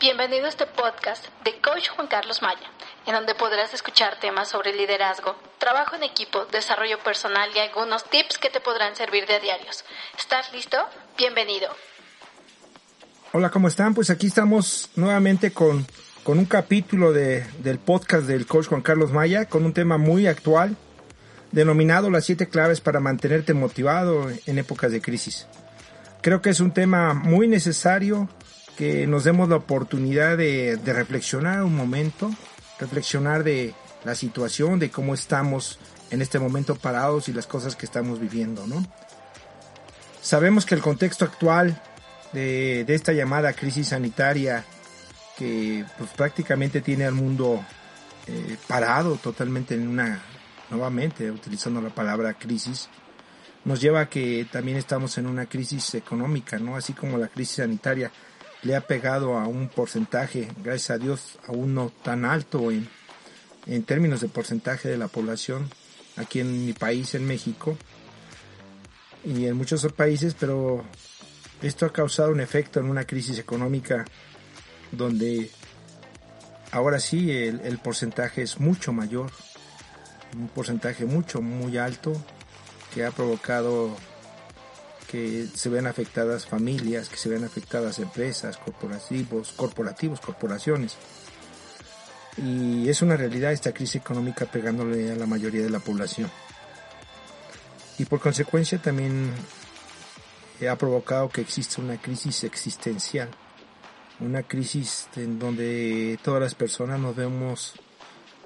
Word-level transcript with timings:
Bienvenido 0.00 0.46
a 0.46 0.48
este 0.48 0.66
podcast 0.66 1.24
de 1.44 1.52
Coach 1.60 1.88
Juan 1.88 2.08
Carlos 2.08 2.42
Maya, 2.42 2.68
en 3.06 3.14
donde 3.14 3.34
podrás 3.36 3.72
escuchar 3.72 4.18
temas 4.18 4.48
sobre 4.48 4.74
liderazgo, 4.74 5.36
trabajo 5.58 5.94
en 5.94 6.02
equipo, 6.02 6.46
desarrollo 6.46 6.98
personal 6.98 7.48
y 7.54 7.60
algunos 7.60 8.04
tips 8.10 8.38
que 8.38 8.50
te 8.50 8.60
podrán 8.60 8.96
servir 8.96 9.24
de 9.26 9.38
diarios. 9.38 9.84
¿Estás 10.18 10.52
listo? 10.52 10.76
Bienvenido. 11.16 11.68
Hola, 13.32 13.50
¿cómo 13.50 13.68
están? 13.68 13.94
Pues 13.94 14.10
aquí 14.10 14.26
estamos 14.26 14.90
nuevamente 14.96 15.52
con, 15.52 15.86
con 16.24 16.38
un 16.38 16.46
capítulo 16.46 17.12
de, 17.12 17.46
del 17.58 17.78
podcast 17.78 18.26
del 18.26 18.46
Coach 18.46 18.66
Juan 18.66 18.82
Carlos 18.82 19.12
Maya, 19.12 19.48
con 19.48 19.64
un 19.64 19.72
tema 19.72 19.96
muy 19.96 20.26
actual, 20.26 20.76
denominado 21.52 22.10
las 22.10 22.24
siete 22.24 22.48
claves 22.48 22.80
para 22.80 22.98
mantenerte 22.98 23.54
motivado 23.54 24.28
en 24.44 24.58
épocas 24.58 24.90
de 24.90 25.00
crisis. 25.00 25.46
Creo 26.20 26.42
que 26.42 26.50
es 26.50 26.58
un 26.58 26.72
tema 26.72 27.14
muy 27.14 27.46
necesario 27.46 28.28
que 28.76 29.06
nos 29.06 29.24
demos 29.24 29.48
la 29.48 29.56
oportunidad 29.56 30.36
de, 30.36 30.78
reflexionar 30.84 31.62
un 31.62 31.76
momento, 31.76 32.30
reflexionar 32.78 33.44
de 33.44 33.74
la 34.04 34.14
situación, 34.14 34.78
de 34.78 34.90
cómo 34.90 35.14
estamos 35.14 35.78
en 36.10 36.22
este 36.22 36.38
momento 36.38 36.74
parados 36.74 37.28
y 37.28 37.32
las 37.32 37.46
cosas 37.46 37.76
que 37.76 37.86
estamos 37.86 38.20
viviendo, 38.20 38.66
¿no? 38.66 38.84
Sabemos 40.20 40.66
que 40.66 40.74
el 40.74 40.80
contexto 40.80 41.24
actual 41.24 41.80
de, 42.32 42.84
de 42.84 42.94
esta 42.94 43.12
llamada 43.12 43.52
crisis 43.52 43.88
sanitaria, 43.88 44.64
que 45.36 45.84
pues, 45.98 46.10
prácticamente 46.10 46.80
tiene 46.80 47.04
al 47.04 47.12
mundo 47.12 47.64
eh, 48.26 48.56
parado 48.66 49.16
totalmente 49.16 49.74
en 49.74 49.86
una, 49.86 50.18
nuevamente 50.70 51.30
utilizando 51.30 51.82
la 51.82 51.90
palabra 51.90 52.32
crisis, 52.34 52.88
nos 53.64 53.80
lleva 53.80 54.00
a 54.00 54.08
que 54.08 54.46
también 54.50 54.78
estamos 54.78 55.18
en 55.18 55.26
una 55.26 55.46
crisis 55.46 55.94
económica, 55.94 56.58
¿no? 56.58 56.76
Así 56.76 56.94
como 56.94 57.18
la 57.18 57.28
crisis 57.28 57.56
sanitaria 57.56 58.10
le 58.64 58.74
ha 58.74 58.80
pegado 58.80 59.38
a 59.38 59.46
un 59.46 59.68
porcentaje, 59.68 60.48
gracias 60.62 60.90
a 60.90 60.98
Dios, 60.98 61.38
aún 61.46 61.74
no 61.74 61.92
tan 62.02 62.24
alto 62.24 62.70
en, 62.70 62.88
en 63.66 63.82
términos 63.84 64.20
de 64.20 64.28
porcentaje 64.28 64.88
de 64.88 64.96
la 64.96 65.08
población 65.08 65.70
aquí 66.16 66.40
en 66.40 66.66
mi 66.66 66.72
país, 66.72 67.14
en 67.14 67.26
México, 67.26 67.76
y 69.24 69.46
en 69.46 69.56
muchos 69.56 69.84
otros 69.84 69.96
países, 69.96 70.34
pero 70.38 70.84
esto 71.62 71.86
ha 71.86 71.92
causado 71.92 72.30
un 72.30 72.40
efecto 72.40 72.80
en 72.80 72.86
una 72.86 73.04
crisis 73.04 73.38
económica 73.38 74.04
donde 74.92 75.50
ahora 76.72 77.00
sí 77.00 77.30
el, 77.30 77.60
el 77.60 77.78
porcentaje 77.78 78.42
es 78.42 78.60
mucho 78.60 78.92
mayor, 78.92 79.30
un 80.36 80.48
porcentaje 80.48 81.04
mucho, 81.04 81.42
muy 81.42 81.78
alto, 81.78 82.12
que 82.94 83.04
ha 83.04 83.10
provocado 83.10 83.96
que 85.14 85.46
se 85.54 85.68
vean 85.68 85.86
afectadas 85.86 86.44
familias, 86.44 87.08
que 87.08 87.16
se 87.16 87.28
vean 87.28 87.44
afectadas 87.44 88.00
empresas, 88.00 88.56
corporativos, 88.56 89.52
corporativos, 89.52 90.18
corporaciones. 90.18 90.96
Y 92.36 92.88
es 92.88 93.00
una 93.00 93.16
realidad 93.16 93.52
esta 93.52 93.72
crisis 93.72 93.94
económica 93.94 94.44
pegándole 94.46 95.12
a 95.12 95.14
la 95.14 95.26
mayoría 95.26 95.62
de 95.62 95.70
la 95.70 95.78
población. 95.78 96.28
Y 97.96 98.06
por 98.06 98.18
consecuencia 98.18 98.82
también 98.82 99.30
ha 100.68 100.74
provocado 100.74 101.28
que 101.28 101.42
exista 101.42 101.80
una 101.80 101.96
crisis 102.02 102.42
existencial, 102.42 103.28
una 104.18 104.42
crisis 104.42 105.06
en 105.14 105.38
donde 105.38 106.18
todas 106.24 106.42
las 106.42 106.56
personas 106.56 106.98
nos 106.98 107.14
vemos 107.14 107.74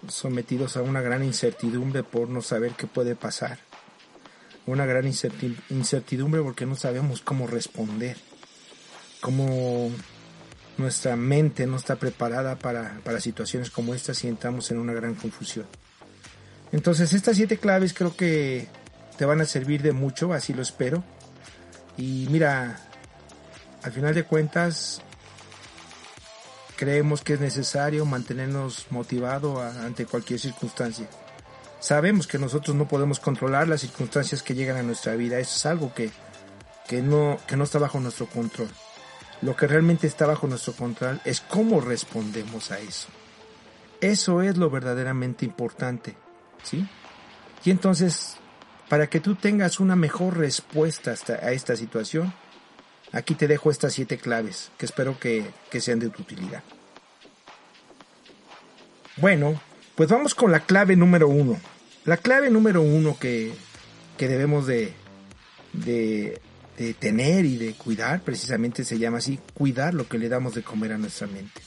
sometidos 0.06 0.76
a 0.76 0.82
una 0.82 1.00
gran 1.00 1.24
incertidumbre 1.24 2.02
por 2.02 2.28
no 2.28 2.42
saber 2.42 2.72
qué 2.72 2.86
puede 2.86 3.16
pasar 3.16 3.67
una 4.70 4.86
gran 4.86 5.06
incertidumbre 5.06 6.42
porque 6.42 6.66
no 6.66 6.76
sabemos 6.76 7.22
cómo 7.22 7.46
responder, 7.46 8.16
cómo 9.20 9.90
nuestra 10.76 11.16
mente 11.16 11.66
no 11.66 11.76
está 11.76 11.96
preparada 11.96 12.56
para, 12.56 13.00
para 13.04 13.20
situaciones 13.20 13.70
como 13.70 13.94
estas 13.94 14.22
y 14.24 14.28
entramos 14.28 14.70
en 14.70 14.78
una 14.78 14.92
gran 14.92 15.14
confusión. 15.14 15.66
Entonces 16.70 17.12
estas 17.12 17.36
siete 17.36 17.56
claves 17.56 17.94
creo 17.94 18.14
que 18.14 18.68
te 19.16 19.24
van 19.24 19.40
a 19.40 19.46
servir 19.46 19.82
de 19.82 19.92
mucho, 19.92 20.32
así 20.32 20.52
lo 20.52 20.62
espero. 20.62 21.02
Y 21.96 22.28
mira, 22.30 22.78
al 23.82 23.92
final 23.92 24.14
de 24.14 24.22
cuentas, 24.22 25.02
creemos 26.76 27.22
que 27.22 27.32
es 27.32 27.40
necesario 27.40 28.04
mantenernos 28.04 28.86
motivados 28.90 29.58
ante 29.76 30.06
cualquier 30.06 30.38
circunstancia. 30.38 31.08
Sabemos 31.80 32.26
que 32.26 32.38
nosotros 32.38 32.76
no 32.76 32.88
podemos 32.88 33.20
controlar 33.20 33.68
las 33.68 33.82
circunstancias 33.82 34.42
que 34.42 34.54
llegan 34.54 34.76
a 34.76 34.82
nuestra 34.82 35.14
vida. 35.14 35.38
Eso 35.38 35.56
es 35.56 35.66
algo 35.66 35.94
que, 35.94 36.10
que, 36.88 37.02
no, 37.02 37.38
que 37.46 37.56
no 37.56 37.64
está 37.64 37.78
bajo 37.78 38.00
nuestro 38.00 38.26
control. 38.26 38.68
Lo 39.42 39.54
que 39.54 39.68
realmente 39.68 40.08
está 40.08 40.26
bajo 40.26 40.48
nuestro 40.48 40.72
control 40.72 41.20
es 41.24 41.40
cómo 41.40 41.80
respondemos 41.80 42.72
a 42.72 42.80
eso. 42.80 43.08
Eso 44.00 44.42
es 44.42 44.56
lo 44.56 44.70
verdaderamente 44.70 45.44
importante. 45.44 46.16
¿Sí? 46.64 46.88
Y 47.64 47.70
entonces, 47.70 48.36
para 48.88 49.08
que 49.08 49.20
tú 49.20 49.36
tengas 49.36 49.78
una 49.78 49.94
mejor 49.94 50.36
respuesta 50.36 51.14
a 51.42 51.52
esta 51.52 51.76
situación, 51.76 52.32
aquí 53.12 53.34
te 53.34 53.46
dejo 53.46 53.70
estas 53.70 53.92
siete 53.92 54.18
claves 54.18 54.72
que 54.76 54.86
espero 54.86 55.18
que, 55.20 55.52
que 55.70 55.80
sean 55.80 56.00
de 56.00 56.10
tu 56.10 56.22
utilidad. 56.22 56.62
Bueno, 59.16 59.60
pues 59.98 60.10
vamos 60.10 60.36
con 60.36 60.52
la 60.52 60.60
clave 60.60 60.94
número 60.94 61.26
uno. 61.26 61.58
La 62.04 62.18
clave 62.18 62.50
número 62.50 62.82
uno 62.82 63.18
que, 63.18 63.52
que 64.16 64.28
debemos 64.28 64.64
de, 64.64 64.92
de, 65.72 66.40
tener 67.00 67.44
y 67.44 67.56
de 67.56 67.72
cuidar, 67.72 68.20
precisamente 68.20 68.84
se 68.84 68.96
llama 69.00 69.18
así, 69.18 69.40
cuidar 69.54 69.94
lo 69.94 70.08
que 70.08 70.18
le 70.18 70.28
damos 70.28 70.54
de 70.54 70.62
comer 70.62 70.92
a 70.92 70.98
nuestra 70.98 71.26
mente. 71.26 71.60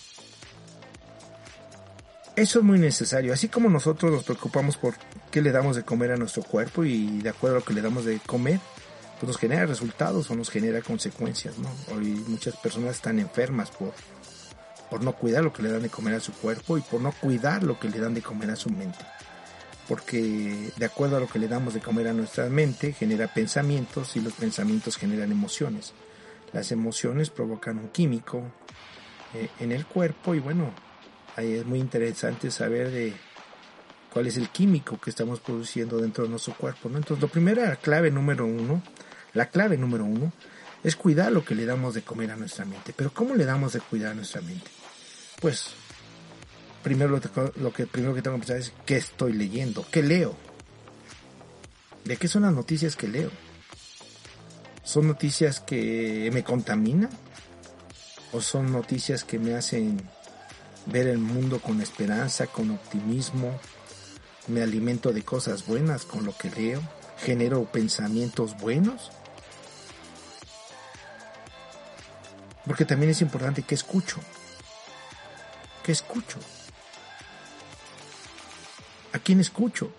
Eso 2.37 2.59
es 2.59 2.65
muy 2.65 2.79
necesario, 2.79 3.33
así 3.33 3.49
como 3.49 3.67
nosotros 3.67 4.09
nos 4.13 4.23
preocupamos 4.23 4.77
por 4.77 4.93
qué 5.29 5.41
le 5.41 5.51
damos 5.51 5.75
de 5.75 5.83
comer 5.83 6.13
a 6.13 6.15
nuestro 6.15 6.41
cuerpo 6.41 6.85
y 6.85 7.21
de 7.21 7.27
acuerdo 7.27 7.57
a 7.57 7.59
lo 7.59 7.65
que 7.65 7.73
le 7.73 7.81
damos 7.81 8.05
de 8.05 8.17
comer, 8.25 8.61
pues 9.19 9.27
nos 9.27 9.37
genera 9.37 9.65
resultados 9.65 10.31
o 10.31 10.35
nos 10.37 10.49
genera 10.49 10.81
consecuencias, 10.81 11.57
¿no? 11.57 11.69
Hoy 11.93 12.23
muchas 12.29 12.55
personas 12.55 12.95
están 12.95 13.19
enfermas 13.19 13.71
por, 13.71 13.93
por 14.91 15.01
no 15.01 15.13
cuidar 15.13 15.41
lo 15.41 15.53
que 15.53 15.63
le 15.63 15.71
dan 15.71 15.83
de 15.83 15.89
comer 15.89 16.15
a 16.15 16.19
su 16.19 16.33
cuerpo 16.33 16.77
y 16.77 16.81
por 16.81 16.99
no 16.99 17.13
cuidar 17.13 17.63
lo 17.63 17.79
que 17.79 17.89
le 17.89 17.97
dan 17.97 18.13
de 18.13 18.21
comer 18.21 18.51
a 18.51 18.57
su 18.57 18.69
mente. 18.69 18.99
Porque 19.87 20.69
de 20.75 20.85
acuerdo 20.85 21.15
a 21.15 21.21
lo 21.21 21.29
que 21.29 21.39
le 21.39 21.47
damos 21.47 21.73
de 21.73 21.79
comer 21.79 22.09
a 22.09 22.13
nuestra 22.13 22.49
mente, 22.49 22.91
genera 22.91 23.33
pensamientos 23.33 24.17
y 24.17 24.19
los 24.19 24.33
pensamientos 24.33 24.97
generan 24.97 25.31
emociones. 25.31 25.93
Las 26.51 26.73
emociones 26.73 27.29
provocan 27.29 27.77
un 27.77 27.87
químico 27.87 28.43
eh, 29.33 29.49
en 29.61 29.71
el 29.71 29.85
cuerpo 29.85 30.35
y 30.35 30.39
bueno, 30.39 30.73
ahí 31.37 31.53
es 31.53 31.65
muy 31.65 31.79
interesante 31.79 32.51
saber 32.51 32.91
de 32.91 33.13
cuál 34.11 34.27
es 34.27 34.35
el 34.35 34.49
químico 34.49 34.99
que 34.99 35.09
estamos 35.09 35.39
produciendo 35.39 35.99
dentro 35.99 36.25
de 36.25 36.31
nuestro 36.31 36.53
cuerpo. 36.53 36.89
¿no? 36.89 36.97
Entonces, 36.97 37.29
la 37.55 37.77
clave 37.77 38.11
número 38.11 38.45
uno, 38.45 38.81
la 39.33 39.45
clave 39.45 39.77
número 39.77 40.03
uno, 40.03 40.33
es 40.83 40.97
cuidar 40.97 41.31
lo 41.31 41.45
que 41.45 41.55
le 41.55 41.65
damos 41.65 41.93
de 41.93 42.01
comer 42.01 42.31
a 42.31 42.35
nuestra 42.35 42.65
mente. 42.65 42.93
Pero 42.93 43.13
¿cómo 43.13 43.35
le 43.35 43.45
damos 43.45 43.71
de 43.71 43.79
cuidar 43.79 44.11
a 44.11 44.15
nuestra 44.15 44.41
mente? 44.41 44.80
Pues 45.41 45.71
primero 46.83 47.19
lo, 47.55 47.73
que 47.73 47.87
primero 47.87 48.13
que 48.13 48.21
tengo 48.21 48.37
que 48.37 48.41
pensar 48.41 48.57
es 48.57 48.73
qué 48.85 48.97
estoy 48.97 49.33
leyendo, 49.33 49.83
qué 49.91 50.03
leo. 50.03 50.35
¿De 52.05 52.15
qué 52.15 52.27
son 52.27 52.43
las 52.43 52.53
noticias 52.53 52.95
que 52.95 53.07
leo? 53.07 53.31
¿Son 54.83 55.07
noticias 55.07 55.59
que 55.59 56.29
me 56.31 56.43
contaminan? 56.43 57.09
¿O 58.31 58.39
son 58.39 58.71
noticias 58.71 59.23
que 59.23 59.39
me 59.39 59.55
hacen 59.55 60.07
ver 60.85 61.07
el 61.07 61.17
mundo 61.17 61.59
con 61.59 61.81
esperanza, 61.81 62.45
con 62.45 62.69
optimismo? 62.69 63.59
¿Me 64.47 64.61
alimento 64.61 65.11
de 65.11 65.23
cosas 65.23 65.65
buenas 65.65 66.05
con 66.05 66.23
lo 66.23 66.37
que 66.37 66.51
leo? 66.51 66.81
¿Genero 67.17 67.65
pensamientos 67.65 68.55
buenos? 68.57 69.11
Porque 72.67 72.85
también 72.85 73.09
es 73.11 73.21
importante 73.21 73.63
que 73.63 73.73
escucho. 73.73 74.19
¿Qué 75.83 75.91
escucho? 75.91 76.37
¿A 79.13 79.19
quién 79.19 79.39
escucho? 79.39 79.91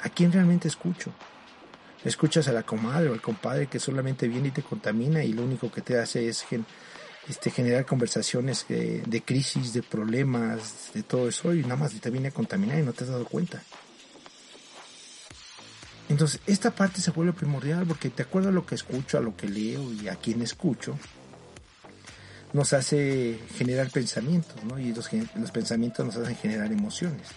¿A 0.00 0.08
quién 0.08 0.32
realmente 0.32 0.68
escucho? 0.68 1.12
escuchas 2.08 2.46
a 2.48 2.52
la 2.52 2.62
comadre 2.62 3.08
o 3.08 3.14
al 3.14 3.20
compadre 3.20 3.66
que 3.66 3.80
solamente 3.80 4.28
viene 4.28 4.48
y 4.48 4.52
te 4.52 4.62
contamina 4.62 5.24
y 5.24 5.32
lo 5.32 5.42
único 5.42 5.70
que 5.72 5.80
te 5.80 5.98
hace 5.98 6.28
es 6.28 6.44
este, 7.28 7.50
generar 7.50 7.84
conversaciones 7.84 8.66
de, 8.68 9.02
de, 9.02 9.22
crisis, 9.22 9.72
de 9.72 9.82
problemas, 9.82 10.92
de 10.94 11.02
todo 11.02 11.28
eso 11.28 11.52
y 11.52 11.62
nada 11.62 11.76
más 11.76 12.00
te 12.00 12.10
viene 12.10 12.28
a 12.28 12.32
contaminar 12.32 12.78
y 12.78 12.82
no 12.82 12.92
te 12.92 13.04
has 13.04 13.10
dado 13.10 13.24
cuenta. 13.24 13.62
Entonces, 16.08 16.40
esta 16.46 16.70
parte 16.70 17.00
se 17.00 17.10
vuelve 17.10 17.32
primordial 17.32 17.84
porque 17.84 18.10
te 18.10 18.22
acuerdas 18.22 18.54
lo 18.54 18.64
que 18.64 18.76
escucho, 18.76 19.18
a 19.18 19.20
lo 19.20 19.36
que 19.36 19.48
leo 19.48 19.92
y 19.92 20.06
a 20.06 20.14
quien 20.14 20.40
escucho, 20.40 20.96
nos 22.56 22.72
hace 22.72 23.38
generar 23.54 23.90
pensamientos, 23.90 24.64
¿no? 24.64 24.78
Y 24.78 24.94
los, 24.94 25.10
pensamientos 25.52 26.06
nos 26.06 26.16
hacen 26.16 26.36
generar 26.36 26.72
emociones. 26.72 27.28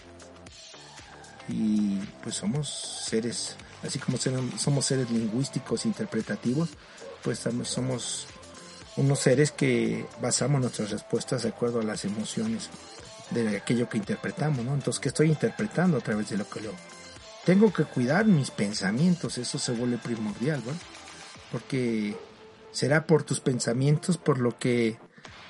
Y 1.46 1.98
pues 2.22 2.36
somos 2.36 3.04
seres 3.06 3.56
así 3.82 3.98
como 3.98 4.16
somos 4.58 4.86
seres 4.86 5.10
lingüísticos 5.10 5.84
interpretativos, 5.84 6.70
pues 7.22 7.38
somos 7.64 8.26
unos 8.96 9.18
seres 9.18 9.52
que 9.52 10.06
basamos 10.22 10.60
nuestras 10.60 10.90
respuestas 10.90 11.42
de 11.42 11.50
acuerdo 11.50 11.80
a 11.80 11.84
las 11.84 12.06
emociones 12.06 12.70
de 13.30 13.58
aquello 13.58 13.90
que 13.90 13.98
interpretamos, 13.98 14.64
¿no? 14.64 14.72
Entonces, 14.72 15.00
¿qué 15.00 15.08
estoy 15.08 15.28
interpretando 15.28 15.98
a 15.98 16.00
través 16.00 16.30
de 16.30 16.38
lo 16.38 16.48
que 16.48 16.60
leo? 16.62 16.72
Tengo 17.44 17.72
que 17.72 17.84
cuidar 17.84 18.24
mis 18.24 18.50
pensamientos, 18.50 19.36
eso 19.36 19.58
se 19.58 19.72
vuelve 19.72 19.98
primordial, 19.98 20.62
¿no? 20.66 20.72
Porque 21.52 22.16
será 22.72 23.06
por 23.06 23.22
tus 23.22 23.40
pensamientos 23.40 24.16
por 24.16 24.38
lo 24.38 24.58
que 24.58 24.98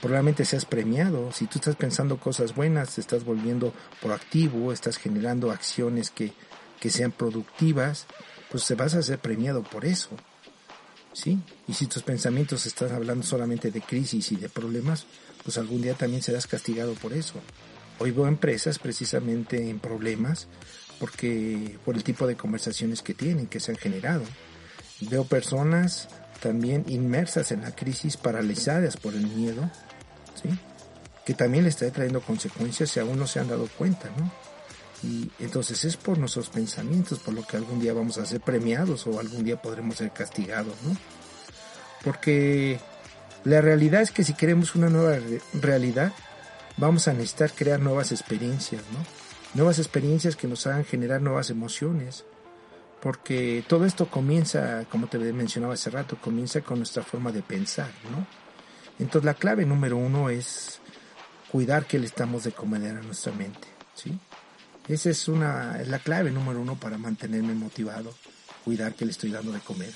probablemente 0.00 0.44
seas 0.44 0.64
premiado. 0.64 1.32
Si 1.32 1.46
tú 1.46 1.58
estás 1.58 1.76
pensando 1.76 2.18
cosas 2.18 2.54
buenas, 2.54 2.94
te 2.94 3.00
estás 3.00 3.24
volviendo 3.24 3.72
proactivo, 4.00 4.72
estás 4.72 4.96
generando 4.96 5.50
acciones 5.50 6.10
que 6.10 6.32
que 6.80 6.90
sean 6.90 7.12
productivas, 7.12 8.06
pues 8.50 8.66
te 8.66 8.74
vas 8.74 8.94
a 8.94 9.02
ser 9.02 9.18
premiado 9.20 9.62
por 9.62 9.84
eso. 9.84 10.08
¿Sí? 11.12 11.38
Y 11.68 11.74
si 11.74 11.86
tus 11.86 12.02
pensamientos 12.02 12.66
están 12.66 12.92
hablando 12.92 13.24
solamente 13.24 13.70
de 13.70 13.80
crisis 13.80 14.32
y 14.32 14.36
de 14.36 14.48
problemas, 14.48 15.06
pues 15.44 15.58
algún 15.58 15.82
día 15.82 15.94
también 15.94 16.22
serás 16.22 16.46
castigado 16.46 16.94
por 16.94 17.12
eso. 17.12 17.34
Hoy 17.98 18.12
veo 18.12 18.26
empresas 18.26 18.78
precisamente 18.78 19.68
en 19.68 19.78
problemas 19.80 20.48
porque 20.98 21.78
por 21.84 21.96
el 21.96 22.04
tipo 22.04 22.26
de 22.26 22.36
conversaciones 22.36 23.02
que 23.02 23.14
tienen, 23.14 23.46
que 23.46 23.60
se 23.60 23.72
han 23.72 23.78
generado. 23.78 24.22
Veo 25.00 25.24
personas 25.24 26.08
también 26.40 26.84
inmersas 26.88 27.52
en 27.52 27.62
la 27.62 27.74
crisis, 27.74 28.16
paralizadas 28.16 28.96
por 28.96 29.14
el 29.14 29.26
miedo, 29.26 29.70
que 31.24 31.34
también 31.34 31.64
le 31.64 31.70
está 31.70 31.90
trayendo 31.90 32.20
consecuencias 32.20 32.90
si 32.90 33.00
aún 33.00 33.18
no 33.18 33.26
se 33.26 33.40
han 33.40 33.48
dado 33.48 33.68
cuenta, 33.78 34.08
¿no? 34.16 34.30
Y 35.02 35.30
entonces 35.38 35.84
es 35.84 35.96
por 35.96 36.18
nuestros 36.18 36.50
pensamientos 36.50 37.18
por 37.20 37.32
lo 37.34 37.46
que 37.46 37.56
algún 37.56 37.80
día 37.80 37.92
vamos 37.92 38.18
a 38.18 38.26
ser 38.26 38.40
premiados 38.40 39.06
o 39.06 39.18
algún 39.18 39.44
día 39.44 39.60
podremos 39.60 39.96
ser 39.96 40.12
castigados, 40.12 40.74
¿no? 40.82 40.96
Porque 42.04 42.78
la 43.44 43.60
realidad 43.60 44.02
es 44.02 44.10
que 44.10 44.24
si 44.24 44.34
queremos 44.34 44.74
una 44.74 44.90
nueva 44.90 45.18
realidad, 45.54 46.12
vamos 46.76 47.08
a 47.08 47.12
necesitar 47.12 47.52
crear 47.52 47.80
nuevas 47.80 48.12
experiencias, 48.12 48.82
¿no? 48.92 48.98
Nuevas 49.54 49.78
experiencias 49.78 50.36
que 50.36 50.46
nos 50.46 50.66
hagan 50.66 50.84
generar 50.84 51.22
nuevas 51.22 51.50
emociones. 51.50 52.24
Porque 53.00 53.64
todo 53.66 53.86
esto 53.86 54.06
comienza, 54.10 54.84
como 54.90 55.06
te 55.06 55.18
mencionaba 55.18 55.74
hace 55.74 55.88
rato, 55.88 56.18
comienza 56.20 56.60
con 56.60 56.78
nuestra 56.78 57.02
forma 57.02 57.32
de 57.32 57.40
pensar, 57.40 57.90
¿no? 58.10 58.26
Entonces 59.00 59.24
la 59.24 59.34
clave 59.34 59.64
número 59.64 59.96
uno 59.96 60.30
es 60.30 60.78
cuidar 61.50 61.86
que 61.86 61.98
le 61.98 62.06
estamos 62.06 62.44
de 62.44 62.52
comer 62.52 62.96
a 62.96 63.02
nuestra 63.02 63.32
mente, 63.32 63.66
¿sí? 63.94 64.18
Esa 64.88 65.10
es 65.10 65.26
una, 65.26 65.80
es 65.80 65.88
la 65.88 65.98
clave 65.98 66.30
número 66.30 66.60
uno 66.60 66.78
para 66.78 66.98
mantenerme 66.98 67.54
motivado, 67.54 68.14
cuidar 68.64 68.94
que 68.94 69.04
le 69.04 69.12
estoy 69.12 69.30
dando 69.30 69.52
de 69.52 69.60
comer. 69.60 69.92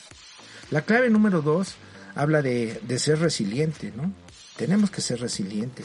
La 0.70 0.82
clave 0.82 1.10
número 1.10 1.42
dos 1.42 1.74
habla 2.14 2.42
de, 2.42 2.80
de 2.82 2.98
ser 2.98 3.18
resiliente, 3.18 3.92
¿no? 3.94 4.12
Tenemos 4.56 4.90
que 4.90 5.00
ser 5.00 5.20
resiliente. 5.20 5.84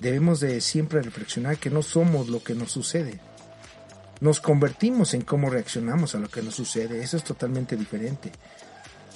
Debemos 0.00 0.40
de 0.40 0.60
siempre 0.60 1.02
reflexionar 1.02 1.58
que 1.58 1.70
no 1.70 1.82
somos 1.82 2.28
lo 2.28 2.42
que 2.42 2.54
nos 2.54 2.72
sucede. 2.72 3.20
Nos 4.20 4.40
convertimos 4.40 5.14
en 5.14 5.22
cómo 5.22 5.50
reaccionamos 5.50 6.14
a 6.14 6.18
lo 6.18 6.28
que 6.28 6.42
nos 6.42 6.54
sucede. 6.54 7.02
Eso 7.02 7.16
es 7.16 7.24
totalmente 7.24 7.76
diferente. 7.76 8.32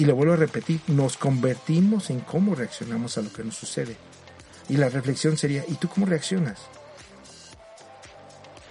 Y 0.01 0.07
lo 0.07 0.17
vuelvo 0.17 0.33
a 0.33 0.37
repetir, 0.37 0.81
nos 0.87 1.19
convertimos 1.19 2.09
en 2.09 2.21
cómo 2.21 2.55
reaccionamos 2.55 3.19
a 3.19 3.21
lo 3.21 3.31
que 3.31 3.45
nos 3.45 3.55
sucede. 3.55 3.99
Y 4.71 4.79
la 4.79 4.89
reflexión 4.89 5.37
sería, 5.37 5.63
¿y 5.69 5.75
tú 5.75 5.91
cómo 5.91 6.07
reaccionas? 6.07 6.59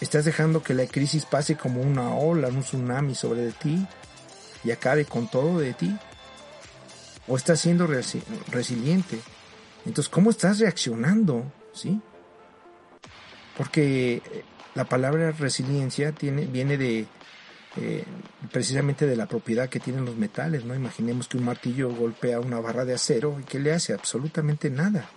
Estás 0.01 0.25
dejando 0.25 0.63
que 0.63 0.73
la 0.73 0.87
crisis 0.87 1.25
pase 1.25 1.55
como 1.55 1.83
una 1.83 2.15
ola, 2.15 2.47
un 2.47 2.61
tsunami 2.61 3.13
sobre 3.13 3.41
de 3.41 3.51
ti 3.51 3.85
y 4.63 4.71
acabe 4.71 5.05
con 5.05 5.27
todo 5.27 5.59
de 5.59 5.73
ti. 5.73 5.95
O 7.27 7.37
estás 7.37 7.59
siendo 7.59 7.85
resiliente. 7.85 9.19
Entonces, 9.85 10.09
¿cómo 10.09 10.31
estás 10.31 10.57
reaccionando? 10.57 11.43
¿Sí? 11.73 12.01
Porque 13.55 14.13
eh, 14.15 14.43
la 14.73 14.85
palabra 14.85 15.29
resiliencia 15.29 16.11
tiene, 16.11 16.47
viene 16.47 16.75
de 16.79 17.05
eh, 17.77 18.03
precisamente 18.51 19.05
de 19.05 19.15
la 19.15 19.27
propiedad 19.27 19.69
que 19.69 19.79
tienen 19.79 20.05
los 20.05 20.15
metales, 20.15 20.65
¿no? 20.65 20.73
Imaginemos 20.73 21.27
que 21.27 21.37
un 21.37 21.45
martillo 21.45 21.93
golpea 21.93 22.39
una 22.39 22.59
barra 22.59 22.85
de 22.85 22.95
acero 22.95 23.37
y 23.39 23.43
¿qué 23.43 23.59
le 23.59 23.71
hace? 23.71 23.93
Absolutamente 23.93 24.69
nada. 24.69 25.09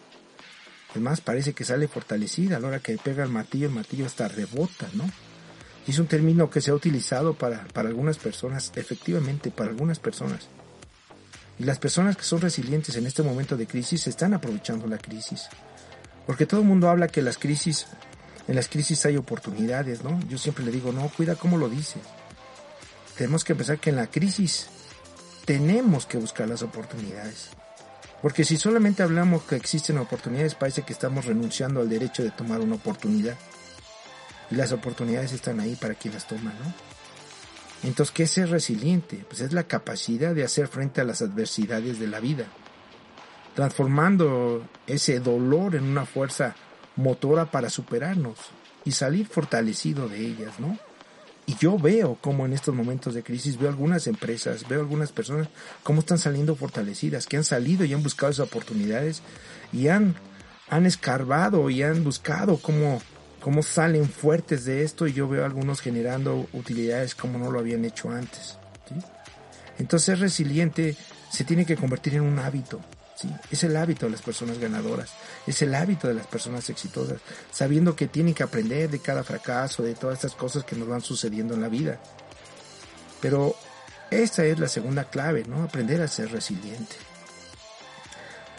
Además 0.90 1.22
parece 1.22 1.54
que 1.54 1.64
sale 1.64 1.88
fortalecida 1.88 2.56
a 2.56 2.60
la 2.60 2.68
hora 2.68 2.80
que 2.80 2.98
pega 2.98 3.24
el 3.24 3.30
martillo, 3.30 3.68
el 3.68 3.74
martillo 3.74 4.04
hasta 4.04 4.28
rebota, 4.28 4.86
¿no? 4.92 5.10
Es 5.86 5.98
un 5.98 6.06
término 6.06 6.50
que 6.50 6.60
se 6.60 6.70
ha 6.70 6.74
utilizado 6.74 7.34
para, 7.34 7.64
para 7.72 7.88
algunas 7.88 8.18
personas, 8.18 8.70
efectivamente, 8.76 9.50
para 9.50 9.70
algunas 9.70 9.98
personas. 9.98 10.48
Y 11.58 11.64
las 11.64 11.78
personas 11.78 12.16
que 12.16 12.22
son 12.22 12.40
resilientes 12.40 12.96
en 12.96 13.06
este 13.06 13.22
momento 13.22 13.56
de 13.56 13.66
crisis 13.66 14.06
están 14.06 14.34
aprovechando 14.34 14.86
la 14.86 14.98
crisis. 14.98 15.48
Porque 16.26 16.46
todo 16.46 16.60
el 16.60 16.66
mundo 16.66 16.88
habla 16.88 17.08
que 17.08 17.22
las 17.22 17.38
crisis, 17.38 17.86
en 18.46 18.54
las 18.54 18.68
crisis 18.68 19.04
hay 19.06 19.16
oportunidades, 19.16 20.04
¿no? 20.04 20.20
Yo 20.28 20.38
siempre 20.38 20.64
le 20.64 20.70
digo, 20.70 20.92
no, 20.92 21.08
cuida 21.08 21.34
cómo 21.34 21.56
lo 21.56 21.68
dices. 21.68 22.02
Tenemos 23.16 23.44
que 23.44 23.54
pensar 23.54 23.78
que 23.78 23.90
en 23.90 23.96
la 23.96 24.06
crisis 24.06 24.68
tenemos 25.44 26.06
que 26.06 26.18
buscar 26.18 26.48
las 26.48 26.62
oportunidades. 26.62 27.50
Porque 28.22 28.44
si 28.44 28.56
solamente 28.56 29.02
hablamos 29.02 29.42
que 29.42 29.56
existen 29.56 29.98
oportunidades, 29.98 30.54
parece 30.54 30.82
que 30.82 30.92
estamos 30.92 31.26
renunciando 31.26 31.80
al 31.80 31.88
derecho 31.88 32.22
de 32.22 32.30
tomar 32.30 32.60
una 32.60 32.76
oportunidad. 32.76 33.36
Y 34.50 34.54
las 34.54 34.72
oportunidades 34.72 35.32
están 35.32 35.60
ahí 35.60 35.74
para 35.76 35.94
quien 35.94 36.14
las 36.14 36.26
toma, 36.26 36.52
¿no? 36.52 36.72
Entonces, 37.82 38.14
¿qué 38.14 38.22
es 38.22 38.30
ser 38.30 38.48
resiliente? 38.50 39.24
Pues 39.28 39.40
es 39.40 39.52
la 39.52 39.64
capacidad 39.64 40.34
de 40.34 40.44
hacer 40.44 40.68
frente 40.68 41.00
a 41.00 41.04
las 41.04 41.20
adversidades 41.20 41.98
de 41.98 42.06
la 42.06 42.20
vida, 42.20 42.44
transformando 43.54 44.64
ese 44.86 45.18
dolor 45.18 45.74
en 45.74 45.84
una 45.84 46.06
fuerza 46.06 46.54
motora 46.94 47.50
para 47.50 47.70
superarnos 47.70 48.38
y 48.84 48.92
salir 48.92 49.26
fortalecido 49.26 50.08
de 50.08 50.20
ellas, 50.20 50.60
¿no? 50.60 50.78
Y 51.52 51.56
yo 51.56 51.76
veo 51.76 52.16
como 52.22 52.46
en 52.46 52.54
estos 52.54 52.74
momentos 52.74 53.12
de 53.12 53.22
crisis, 53.22 53.58
veo 53.58 53.68
algunas 53.68 54.06
empresas, 54.06 54.66
veo 54.66 54.80
algunas 54.80 55.12
personas 55.12 55.48
cómo 55.82 56.00
están 56.00 56.16
saliendo 56.16 56.56
fortalecidas, 56.56 57.26
que 57.26 57.36
han 57.36 57.44
salido 57.44 57.84
y 57.84 57.92
han 57.92 58.02
buscado 58.02 58.32
esas 58.32 58.46
oportunidades 58.46 59.20
y 59.70 59.88
han, 59.88 60.14
han 60.70 60.86
escarbado 60.86 61.68
y 61.68 61.82
han 61.82 62.04
buscado 62.04 62.56
cómo, 62.56 63.02
cómo 63.40 63.62
salen 63.62 64.08
fuertes 64.08 64.64
de 64.64 64.82
esto 64.82 65.06
y 65.06 65.12
yo 65.12 65.28
veo 65.28 65.44
algunos 65.44 65.82
generando 65.82 66.48
utilidades 66.54 67.14
como 67.14 67.38
no 67.38 67.50
lo 67.50 67.58
habían 67.58 67.84
hecho 67.84 68.10
antes. 68.10 68.56
Entonces 69.78 70.06
ser 70.06 70.20
resiliente 70.20 70.96
se 71.30 71.44
tiene 71.44 71.66
que 71.66 71.76
convertir 71.76 72.14
en 72.14 72.22
un 72.22 72.38
hábito. 72.38 72.80
Es 73.50 73.62
el 73.64 73.76
hábito 73.76 74.06
de 74.06 74.12
las 74.12 74.22
personas 74.22 74.58
ganadoras, 74.58 75.12
es 75.46 75.62
el 75.62 75.74
hábito 75.74 76.08
de 76.08 76.14
las 76.14 76.26
personas 76.26 76.68
exitosas, 76.70 77.20
sabiendo 77.50 77.94
que 77.94 78.08
tienen 78.08 78.34
que 78.34 78.42
aprender 78.42 78.90
de 78.90 78.98
cada 78.98 79.22
fracaso, 79.22 79.82
de 79.82 79.94
todas 79.94 80.16
estas 80.16 80.34
cosas 80.34 80.64
que 80.64 80.76
nos 80.76 80.88
van 80.88 81.02
sucediendo 81.02 81.54
en 81.54 81.60
la 81.60 81.68
vida. 81.68 82.00
Pero 83.20 83.54
esta 84.10 84.44
es 84.44 84.58
la 84.58 84.68
segunda 84.68 85.04
clave, 85.04 85.44
¿no? 85.46 85.62
Aprender 85.62 86.02
a 86.02 86.08
ser 86.08 86.32
resiliente. 86.32 86.96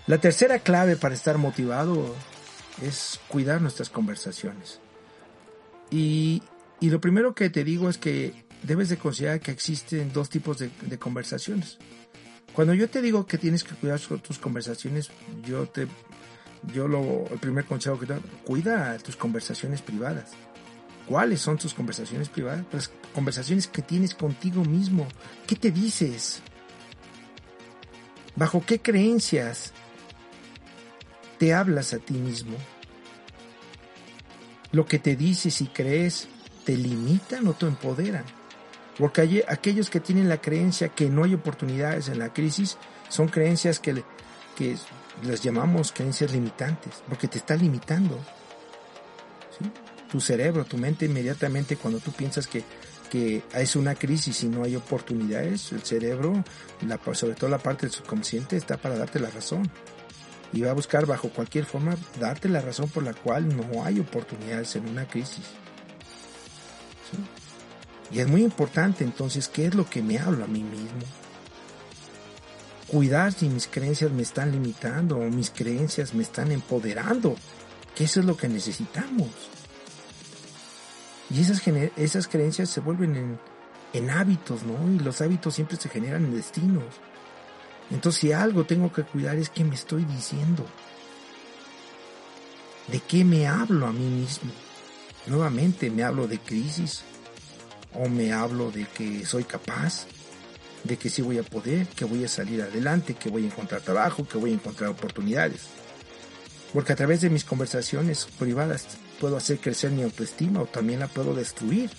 La 0.08 0.18
tercera 0.18 0.60
clave 0.60 0.96
para 0.96 1.16
estar 1.16 1.38
motivado 1.38 2.16
es 2.82 3.20
cuidar 3.28 3.62
nuestras 3.62 3.90
conversaciones. 3.90 4.80
Y, 5.92 6.42
lo 6.82 7.00
primero 7.00 7.34
que 7.34 7.50
te 7.50 7.64
digo 7.64 7.90
es 7.90 7.98
que 7.98 8.46
debes 8.64 8.90
de 8.90 8.98
considerar 8.98 9.40
que 9.40 9.52
existen 9.52 10.12
dos 10.12 10.30
tipos 10.30 10.58
de 10.60 11.00
conversaciones. 11.00 11.78
Cuando 12.54 12.74
yo 12.74 12.90
te 12.90 13.02
digo 13.02 13.26
que 13.26 13.38
tienes 13.38 13.64
que 13.64 13.74
cuidar 13.76 14.00
tus 14.00 14.38
conversaciones, 14.38 15.10
yo 15.44 15.68
te, 15.68 15.88
yo 16.74 16.88
lo, 16.88 17.26
el 17.32 17.40
primer 17.40 17.66
consejo 17.66 18.00
que 18.00 18.06
te 18.06 18.14
doy, 18.14 18.24
cuida 18.46 18.98
tus 19.00 19.16
conversaciones 19.16 19.82
privadas. 19.82 20.32
¿Cuáles 21.08 21.42
son 21.42 21.58
tus 21.58 21.74
conversaciones 21.74 22.30
privadas? 22.30 22.64
Las 22.72 22.92
conversaciones 23.14 23.68
que 23.68 23.82
tienes 23.82 24.14
contigo 24.14 24.64
mismo. 24.64 25.08
¿Qué 25.48 25.56
te 25.56 25.72
dices? 25.72 26.42
¿Bajo 28.36 28.64
qué 28.66 28.80
creencias 28.80 29.74
te 31.40 31.54
hablas 31.54 31.94
a 31.94 32.00
ti 32.00 32.14
mismo? 32.14 32.56
¿Lo 34.72 34.86
que 34.86 35.00
te 35.00 35.16
dices 35.16 35.60
y 35.62 35.68
crees 35.68 36.28
te 36.66 36.78
limitan 36.78 37.48
o 37.48 37.54
te 37.54 37.66
empoderan? 37.66 38.24
Porque 38.98 39.44
aquellos 39.48 39.90
que 39.90 40.00
tienen 40.00 40.30
la 40.30 40.40
creencia 40.40 40.90
que 40.90 41.10
no 41.10 41.24
hay 41.24 41.34
oportunidades 41.34 42.10
en 42.10 42.20
la 42.20 42.32
crisis 42.32 42.78
son 43.10 43.28
creencias 43.28 43.80
que, 43.80 44.04
que 44.56 44.76
las 45.24 45.42
llamamos 45.42 45.92
creencias 45.92 46.32
limitantes, 46.32 47.04
porque 47.08 47.28
te 47.28 47.38
está 47.38 47.56
limitando. 47.56 48.20
Tu 50.12 50.20
cerebro, 50.20 50.66
tu 50.66 50.78
mente 50.78 51.06
inmediatamente 51.06 51.76
cuando 51.76 52.00
tú 52.00 52.12
piensas 52.12 52.46
que, 52.46 52.64
que 53.10 53.44
es 53.56 53.76
una 53.76 53.96
crisis 53.96 54.44
y 54.44 54.48
no 54.48 54.64
hay 54.64 54.76
oportunidades, 54.76 55.72
el 55.72 55.82
cerebro, 55.82 56.44
la, 56.86 57.00
sobre 57.16 57.36
todo 57.36 57.50
la 57.50 57.58
parte 57.58 57.88
del 57.88 57.96
subconsciente, 57.96 58.58
está 58.58 58.78
para 58.78 58.98
darte 58.98 59.20
la 59.20 59.32
razón. 59.32 59.70
Y 60.52 60.62
va 60.62 60.70
a 60.70 60.76
buscar 60.76 61.08
bajo 61.08 61.30
cualquier 61.30 61.66
forma 61.66 61.96
darte 62.20 62.48
la 62.48 62.62
razón 62.62 62.88
por 62.90 63.02
la 63.02 63.16
cual 63.16 63.56
no 63.58 63.84
hay 63.84 64.00
oportunidades 64.00 64.76
en 64.76 64.88
una 64.88 65.08
crisis. 65.08 65.46
Y 68.14 68.20
es 68.20 68.28
muy 68.28 68.44
importante 68.44 69.04
entonces 69.04 69.48
qué 69.48 69.66
es 69.66 69.74
lo 69.74 69.90
que 69.90 70.04
me 70.04 70.20
hablo 70.20 70.44
a 70.44 70.48
mí 70.48 70.64
mismo. 70.64 71.02
Cuidar 72.88 73.34
si 73.34 73.50
mis 73.50 73.68
creencias 73.68 74.12
me 74.12 74.22
están 74.22 74.52
limitando 74.52 75.18
o 75.18 75.24
mis 75.30 75.50
creencias 75.50 76.14
me 76.14 76.22
están 76.22 76.52
empoderando. 76.52 77.36
Que 77.96 78.04
eso 78.04 78.20
es 78.20 78.26
lo 78.26 78.38
que 78.38 78.48
necesitamos. 78.48 79.32
Y 81.32 81.42
esas, 81.42 81.62
esas 81.96 82.28
creencias 82.28 82.70
se 82.70 82.82
vuelven 82.82 83.16
en, 83.16 83.40
en 83.94 84.10
hábitos, 84.12 84.62
¿no? 84.64 84.92
Y 84.92 85.00
los 85.00 85.22
hábitos 85.22 85.56
siempre 85.56 85.78
se 85.78 85.90
generan 85.90 86.26
en 86.26 86.36
destinos. 86.36 86.86
Entonces 87.90 88.22
si 88.22 88.32
algo 88.32 88.66
tengo 88.66 88.92
que 88.92 89.04
cuidar 89.04 89.38
es 89.38 89.50
qué 89.50 89.64
me 89.64 89.74
estoy 89.74 90.06
diciendo. 90.06 90.66
¿De 92.90 93.00
qué 93.00 93.24
me 93.24 93.48
hablo 93.48 93.88
a 93.88 93.92
mí 93.92 94.06
mismo? 94.06 94.52
Nuevamente 95.26 95.90
me 95.90 96.04
hablo 96.04 96.28
de 96.28 96.38
crisis, 96.38 97.04
o 97.96 98.10
me 98.10 98.32
hablo 98.34 98.72
de 98.72 98.86
que 98.86 99.26
soy 99.26 99.44
capaz, 99.44 100.08
de 100.84 100.98
que 100.98 101.10
sí 101.10 101.22
voy 101.22 101.38
a 101.38 101.44
poder, 101.44 101.88
que 101.88 102.06
voy 102.06 102.24
a 102.24 102.28
salir 102.28 102.62
adelante, 102.62 103.14
que 103.14 103.30
voy 103.30 103.44
a 103.44 103.48
encontrar 103.48 103.82
trabajo, 103.82 104.28
que 104.28 104.38
voy 104.38 104.52
a 104.52 104.56
encontrar 104.56 104.90
oportunidades. 104.90 105.62
Porque 106.74 106.94
a 106.94 106.96
través 106.96 107.22
de 107.22 107.30
mis 107.30 107.46
conversaciones 107.46 108.26
privadas 108.40 108.88
puedo 109.20 109.38
hacer 109.38 109.60
crecer 109.60 109.92
mi 109.92 110.04
autoestima 110.04 110.62
o 110.62 110.66
también 110.66 111.00
la 111.00 111.08
puedo 111.08 111.34
destruir. 111.34 111.90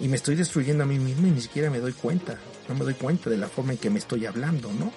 Y 0.00 0.08
me 0.08 0.16
estoy 0.16 0.34
destruyendo 0.34 0.82
a 0.82 0.86
mí 0.86 0.98
mismo 0.98 1.28
y 1.28 1.30
ni 1.30 1.40
siquiera 1.40 1.70
me 1.70 1.78
doy 1.78 1.92
cuenta. 1.92 2.38
No 2.68 2.74
me 2.74 2.84
doy 2.84 2.94
cuenta 2.94 3.30
de 3.30 3.36
la 3.36 3.48
forma 3.48 3.72
en 3.72 3.78
que 3.78 3.90
me 3.90 3.98
estoy 3.98 4.26
hablando, 4.26 4.72
¿no? 4.72 4.90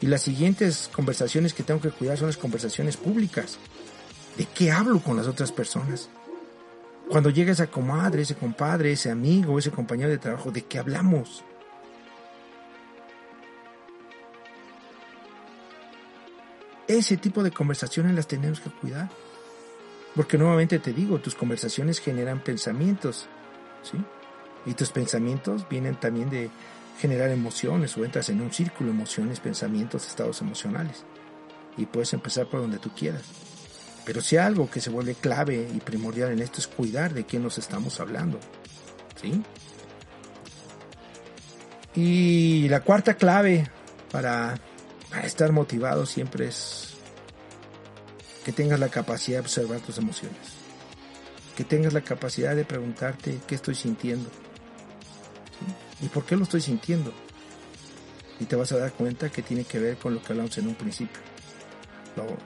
Y 0.00 0.06
las 0.06 0.22
siguientes 0.22 0.88
conversaciones 0.94 1.52
que 1.52 1.62
tengo 1.62 1.80
que 1.80 1.90
cuidar 1.90 2.16
son 2.16 2.28
las 2.28 2.38
conversaciones 2.38 2.96
públicas. 2.96 3.58
¿De 4.38 4.46
qué 4.46 4.70
hablo 4.70 5.02
con 5.02 5.16
las 5.16 5.26
otras 5.26 5.52
personas? 5.52 6.08
Cuando 7.10 7.30
llega 7.30 7.50
esa 7.50 7.66
comadre, 7.66 8.22
ese 8.22 8.36
compadre, 8.36 8.92
ese 8.92 9.10
amigo, 9.10 9.58
ese 9.58 9.72
compañero 9.72 10.10
de 10.10 10.18
trabajo, 10.18 10.52
¿de 10.52 10.62
qué 10.62 10.78
hablamos? 10.78 11.42
Ese 16.86 17.16
tipo 17.16 17.42
de 17.42 17.50
conversaciones 17.50 18.14
las 18.14 18.28
tenemos 18.28 18.60
que 18.60 18.70
cuidar. 18.70 19.10
Porque 20.14 20.38
nuevamente 20.38 20.78
te 20.78 20.92
digo, 20.92 21.18
tus 21.18 21.34
conversaciones 21.34 21.98
generan 21.98 22.38
pensamientos, 22.44 23.26
¿sí? 23.82 23.98
Y 24.64 24.74
tus 24.74 24.90
pensamientos 24.90 25.68
vienen 25.68 25.96
también 25.96 26.30
de 26.30 26.48
generar 27.00 27.30
emociones 27.30 27.96
o 27.96 28.04
entras 28.04 28.28
en 28.28 28.40
un 28.40 28.52
círculo, 28.52 28.90
emociones, 28.90 29.40
pensamientos, 29.40 30.06
estados 30.06 30.42
emocionales. 30.42 31.04
Y 31.76 31.86
puedes 31.86 32.12
empezar 32.12 32.46
por 32.46 32.60
donde 32.60 32.78
tú 32.78 32.90
quieras. 32.90 33.49
Pero 34.04 34.22
si 34.22 34.36
algo 34.36 34.70
que 34.70 34.80
se 34.80 34.90
vuelve 34.90 35.14
clave 35.14 35.68
y 35.72 35.78
primordial 35.78 36.32
en 36.32 36.40
esto 36.40 36.58
es 36.58 36.66
cuidar 36.66 37.12
de 37.14 37.24
quién 37.24 37.42
nos 37.42 37.58
estamos 37.58 38.00
hablando. 38.00 38.38
¿Sí? 39.20 39.42
Y 41.94 42.68
la 42.68 42.80
cuarta 42.80 43.14
clave 43.14 43.68
para, 44.10 44.58
para 45.10 45.26
estar 45.26 45.52
motivado 45.52 46.06
siempre 46.06 46.48
es 46.48 46.94
que 48.44 48.52
tengas 48.52 48.80
la 48.80 48.88
capacidad 48.88 49.38
de 49.38 49.42
observar 49.42 49.80
tus 49.80 49.98
emociones. 49.98 50.38
Que 51.56 51.64
tengas 51.64 51.92
la 51.92 52.00
capacidad 52.00 52.56
de 52.56 52.64
preguntarte 52.64 53.38
qué 53.46 53.54
estoy 53.54 53.74
sintiendo. 53.74 54.30
¿Y 56.00 56.08
por 56.08 56.24
qué 56.24 56.36
lo 56.36 56.44
estoy 56.44 56.62
sintiendo? 56.62 57.12
Y 58.38 58.46
te 58.46 58.56
vas 58.56 58.72
a 58.72 58.78
dar 58.78 58.92
cuenta 58.92 59.28
que 59.28 59.42
tiene 59.42 59.64
que 59.64 59.78
ver 59.78 59.96
con 59.98 60.14
lo 60.14 60.22
que 60.22 60.32
hablamos 60.32 60.56
en 60.56 60.68
un 60.68 60.74
principio 60.74 61.29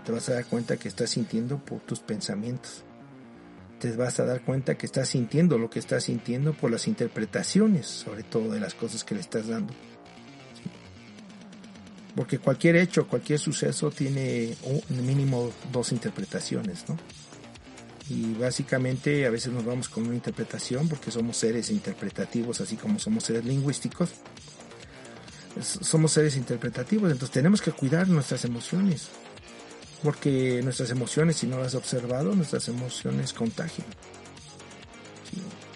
te 0.05 0.13
vas 0.13 0.29
a 0.29 0.35
dar 0.35 0.47
cuenta 0.47 0.77
que 0.77 0.89
estás 0.89 1.11
sintiendo 1.11 1.59
por 1.59 1.81
tus 1.81 2.01
pensamientos. 2.01 2.83
Te 3.79 3.95
vas 3.97 4.21
a 4.21 4.25
dar 4.25 4.43
cuenta 4.43 4.77
que 4.77 4.87
estás 4.87 5.09
sintiendo 5.09 5.59
lo 5.59 5.71
que 5.71 5.79
estás 5.79 6.05
sintiendo 6.05 6.55
por 6.55 6.71
las 6.71 6.87
interpretaciones, 6.87 7.87
sobre 7.87 8.23
todo 8.23 8.53
de 8.53 8.61
las 8.61 8.75
cosas 8.75 9.05
que 9.05 9.15
le 9.15 9.21
estás 9.21 9.49
dando. 9.49 9.75
Porque 12.15 12.39
cualquier 12.39 12.77
hecho, 12.77 13.09
cualquier 13.09 13.39
suceso 13.39 13.91
tiene 13.91 14.55
mínimo 14.89 15.51
dos 15.73 15.91
interpretaciones, 15.93 16.89
¿no? 16.89 16.97
Y 18.09 18.35
básicamente 18.35 19.27
a 19.27 19.31
veces 19.31 19.53
nos 19.53 19.65
vamos 19.65 19.89
con 19.89 20.07
una 20.07 20.15
interpretación 20.15 20.89
porque 20.89 21.11
somos 21.11 21.39
seres 21.39 21.71
interpretativos, 21.71 22.61
así 22.61 22.77
como 22.77 22.99
somos 22.99 23.25
seres 23.25 23.45
lingüísticos. 23.45 24.11
Somos 25.61 26.13
seres 26.13 26.37
interpretativos, 26.37 27.11
entonces 27.11 27.33
tenemos 27.33 27.63
que 27.63 27.71
cuidar 27.73 28.09
nuestras 28.09 28.45
emociones 28.45 29.09
porque 30.05 30.61
nuestras 30.63 30.91
emociones, 30.91 31.37
si 31.37 31.47
no 31.47 31.57
las 31.57 31.69
has 31.69 31.77
observado, 31.77 32.35
nuestras 32.35 32.69
emociones 32.69 33.33
contagian. 33.33 33.87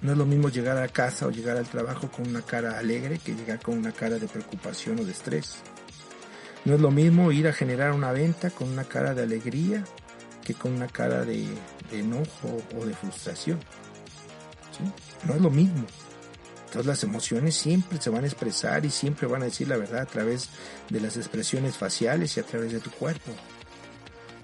No 0.02 0.12
es 0.12 0.18
lo 0.18 0.26
mismo 0.26 0.50
llegar 0.50 0.76
a 0.76 0.87
casa 0.87 1.26
o 1.26 1.30
llegar 1.30 1.56
al 1.56 1.66
trabajo 1.66 2.11
con 2.11 2.28
una 2.28 2.42
cara 2.42 2.78
alegre 2.78 3.18
que 3.18 3.35
llegar 3.35 3.61
con 3.61 3.78
una 3.78 3.90
cara 3.90 4.18
de 4.18 4.28
preocupación 4.28 5.00
o 5.00 5.04
de 5.04 5.12
estrés. 5.12 5.56
No 6.66 6.75
es 6.75 6.80
lo 6.80 6.90
mismo 6.90 7.32
ir 7.32 7.49
a 7.49 7.54
generar 7.54 7.92
una 7.92 8.12
venta 8.12 8.50
con 8.50 8.68
una 8.68 8.85
cara 8.85 9.14
de 9.14 9.23
alegría 9.23 9.82
que 10.44 10.52
con 10.52 10.75
una 10.75 10.88
cara 10.88 11.25
de, 11.25 11.47
enojo 11.90 12.62
o 12.78 12.85
de 12.85 12.92
frustración. 12.92 13.58
No 15.26 15.35
es 15.35 15.40
lo 15.40 15.50
mismo. 15.50 15.87
Entonces 16.66 16.87
las 16.87 17.02
emociones 17.02 17.54
siempre 17.54 17.99
se 17.99 18.11
van 18.11 18.25
a 18.25 18.26
expresar 18.26 18.85
y 18.85 18.90
siempre 18.90 19.26
van 19.26 19.40
a 19.40 19.47
decir 19.47 19.68
la 19.68 19.78
verdad 19.78 20.02
a 20.02 20.06
través 20.06 20.50
de 20.90 21.00
las 21.00 21.16
expresiones 21.16 21.78
faciales 21.78 22.37
y 22.37 22.40
a 22.40 22.42
través 22.42 22.73
de 22.73 22.80
tu 22.80 22.90
cuerpo. 22.90 23.32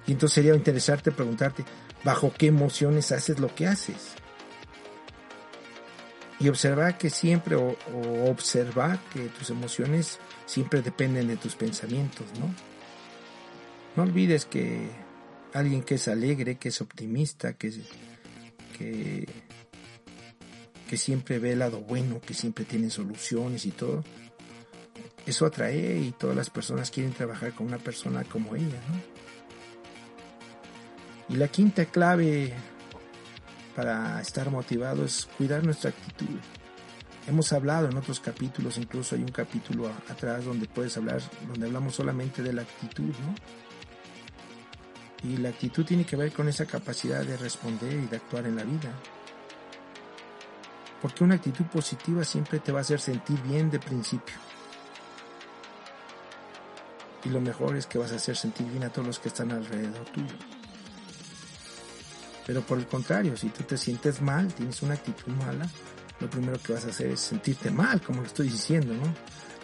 Y 0.07 0.13
entonces 0.13 0.35
sería 0.35 0.55
interesante 0.55 1.11
preguntarte, 1.13 1.65
¿bajo 2.05 2.33
qué 2.37 2.47
emociones 2.47 3.13
haces 3.13 3.39
lo 3.39 3.55
que 3.55 3.67
haces? 3.67 4.15
Y 6.41 6.49
observar 6.49 6.99
que 6.99 7.11
siempre, 7.11 7.57
o, 7.57 7.77
observar 8.29 8.99
que 9.13 9.29
tus 9.29 9.51
emociones 9.51 10.19
siempre 10.47 10.83
dependen 10.83 11.29
de 11.29 11.37
tus 11.37 11.55
pensamientos, 11.55 12.27
¿no? 12.39 12.55
No 13.97 14.03
olvides 14.03 14.45
que 14.45 14.91
alguien 15.53 15.83
que 15.83 15.95
es 15.95 16.09
alegre, 16.09 16.57
que 16.57 16.69
es 16.69 16.81
optimista, 16.81 17.55
que, 17.55 17.73
que, 18.77 19.27
que 20.89 20.97
siempre 20.97 21.39
ve 21.39 21.53
el 21.53 21.61
lado 21.61 21.81
bueno, 21.81 22.21
que 22.21 22.35
siempre 22.35 22.65
tiene 22.65 22.91
soluciones 22.91 23.65
y 23.65 23.71
todo, 23.71 24.03
eso 25.27 25.47
atrae 25.47 25.99
y 25.99 26.13
todas 26.13 26.37
las 26.37 26.51
personas 26.51 26.91
quieren 26.91 27.13
trabajar 27.13 27.55
con 27.55 27.69
una 27.69 27.79
persona 27.79 28.25
como 28.25 28.57
ella, 28.57 28.67
¿no? 28.89 29.14
Y 31.29 31.37
la 31.37 31.49
quinta 31.49 31.87
clave 31.87 32.53
para 33.75 34.21
estar 34.21 34.51
motivado 34.51 35.05
es 35.05 35.27
cuidar 35.37 35.65
nuestra 35.65 35.91
actitud. 35.91 36.39
Hemos 37.27 37.53
hablado 37.53 37.89
en 37.89 37.97
otros 37.97 38.21
capítulos, 38.21 38.77
incluso 38.77 39.15
hay 39.15 39.23
un 39.23 39.31
capítulo 39.31 39.91
atrás 40.11 40.45
donde 40.45 40.69
puedes 40.69 40.97
hablar, 40.99 41.23
donde 41.49 41.67
hablamos 41.67 41.95
solamente 41.95 42.43
de 42.43 42.53
la 42.53 42.63
actitud, 42.63 43.05
¿no? 43.05 43.35
Y 45.29 45.39
la 45.39 45.49
actitud 45.49 45.87
tiene 45.87 46.05
que 46.05 46.17
ver 46.17 46.33
con 46.33 46.49
esa 46.49 46.67
capacidad 46.67 47.25
de 47.25 47.39
responder 47.39 47.95
y 47.95 48.07
de 48.07 48.17
actuar 48.17 48.47
en 48.47 48.57
la 48.57 48.65
vida. 48.65 48.93
Porque 51.01 51.25
una 51.25 51.37
actitud 51.37 51.65
positiva 51.65 52.23
siempre 52.25 52.59
te 52.59 52.73
va 52.73 52.81
a 52.81 52.83
hacer 52.83 53.01
sentir 53.01 53.41
bien 53.43 53.71
de 53.71 53.79
principio. 53.79 54.35
Y 57.25 57.31
lo 57.31 57.41
mejor 57.41 57.75
es 57.77 57.87
que 57.87 57.97
vas 57.97 58.13
a 58.13 58.17
hacer 58.17 58.37
sentir 58.37 58.67
bien 58.67 58.85
a 58.85 58.91
todos 58.91 59.07
los 59.07 59.19
que 59.19 59.29
están 59.29 59.51
alrededor 59.51 60.05
tuyo. 60.11 60.54
Pero 62.47 62.61
por 62.63 62.79
el 62.79 62.87
contrario, 62.87 63.37
si 63.37 63.49
tú 63.49 63.63
te 63.63 63.77
sientes 63.79 64.21
mal, 64.21 64.53
tienes 64.53 64.83
una 64.83 64.95
actitud 64.95 65.33
mala, 65.33 65.69
lo 66.21 66.29
primero 66.29 66.61
que 66.63 66.73
vas 66.73 66.85
a 66.85 66.89
hacer 66.89 67.09
es 67.09 67.21
sentirte 67.21 67.71
mal, 67.71 68.01
como 68.01 68.21
lo 68.21 68.27
estoy 68.27 68.49
diciendo, 68.49 68.95
¿no? 68.95 69.15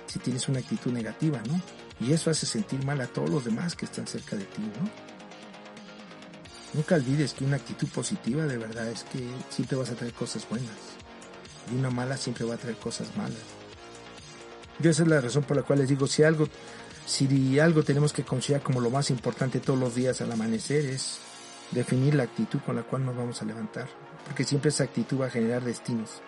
Si 0.07 0.19
tienes 0.19 0.49
una 0.49 0.61
actitud 0.61 0.91
negativa, 0.91 1.41
¿no? 1.47 1.61
Y 2.01 2.13
eso 2.13 2.31
hace 2.31 2.47
sentir 2.47 2.85
mal 2.85 3.01
a 3.01 3.07
todos 3.07 3.29
los 3.29 3.45
demás 3.45 3.77
que 3.77 3.85
están 3.85 4.07
cerca 4.07 4.37
de 4.37 4.45
ti, 4.45 4.63
¿no? 4.63 4.91
Nunca 6.73 6.95
olvides 6.95 7.35
que 7.35 7.45
una 7.45 7.57
actitud 7.57 7.89
positiva 7.89 8.47
de 8.47 8.57
verdad 8.57 8.89
es 8.89 9.05
que 9.05 9.29
siempre 9.51 9.77
vas 9.77 9.91
a 9.91 9.95
traer 9.95 10.13
cosas 10.13 10.49
buenas. 10.49 10.71
Y 11.71 11.77
una 11.77 11.91
mala 11.91 12.17
siempre 12.17 12.45
va 12.45 12.55
a 12.55 12.59
traer 12.59 12.77
cosas 12.77 13.15
malas. 13.17 13.39
Yo 14.79 14.91
esa 14.91 15.03
es 15.03 15.09
la 15.09 15.21
razón 15.21 15.43
por 15.43 15.57
la 15.57 15.63
cual 15.63 15.81
les 15.81 15.89
digo, 15.89 16.07
si 16.07 16.23
algo, 16.23 16.49
si 17.07 17.59
algo 17.59 17.83
tenemos 17.83 18.13
que 18.13 18.25
considerar 18.25 18.63
como 18.63 18.81
lo 18.81 18.89
más 18.89 19.11
importante 19.11 19.61
todos 19.61 19.79
los 19.79 19.95
días 19.95 20.21
al 20.21 20.33
amanecer 20.33 20.87
es 20.87 21.19
definir 21.71 22.15
la 22.15 22.25
actitud 22.25 22.61
con 22.61 22.77
la 22.77 22.83
cual 22.83 23.05
nos 23.05 23.17
vamos 23.17 23.41
a 23.43 23.45
levantar, 23.45 23.89
porque 24.27 24.45
siempre 24.45 24.71
esa 24.71 24.85
actitud 24.85 25.21
va 25.21 25.27
a 25.27 25.31
generar 25.31 25.63
destinos. 25.63 26.23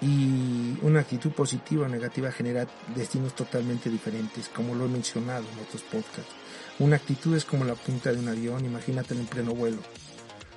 Y 0.00 0.76
una 0.82 1.00
actitud 1.00 1.30
positiva 1.30 1.86
o 1.86 1.88
negativa 1.88 2.30
genera 2.30 2.66
destinos 2.94 3.34
totalmente 3.34 3.88
diferentes, 3.88 4.48
como 4.48 4.74
lo 4.74 4.84
he 4.84 4.88
mencionado 4.88 5.44
en 5.50 5.58
otros 5.60 5.82
podcasts. 5.82 6.34
Una 6.78 6.96
actitud 6.96 7.34
es 7.36 7.44
como 7.44 7.64
la 7.64 7.74
punta 7.74 8.12
de 8.12 8.18
un 8.18 8.28
avión, 8.28 8.64
imagínate 8.64 9.14
en 9.14 9.26
pleno 9.26 9.54
vuelo. 9.54 9.78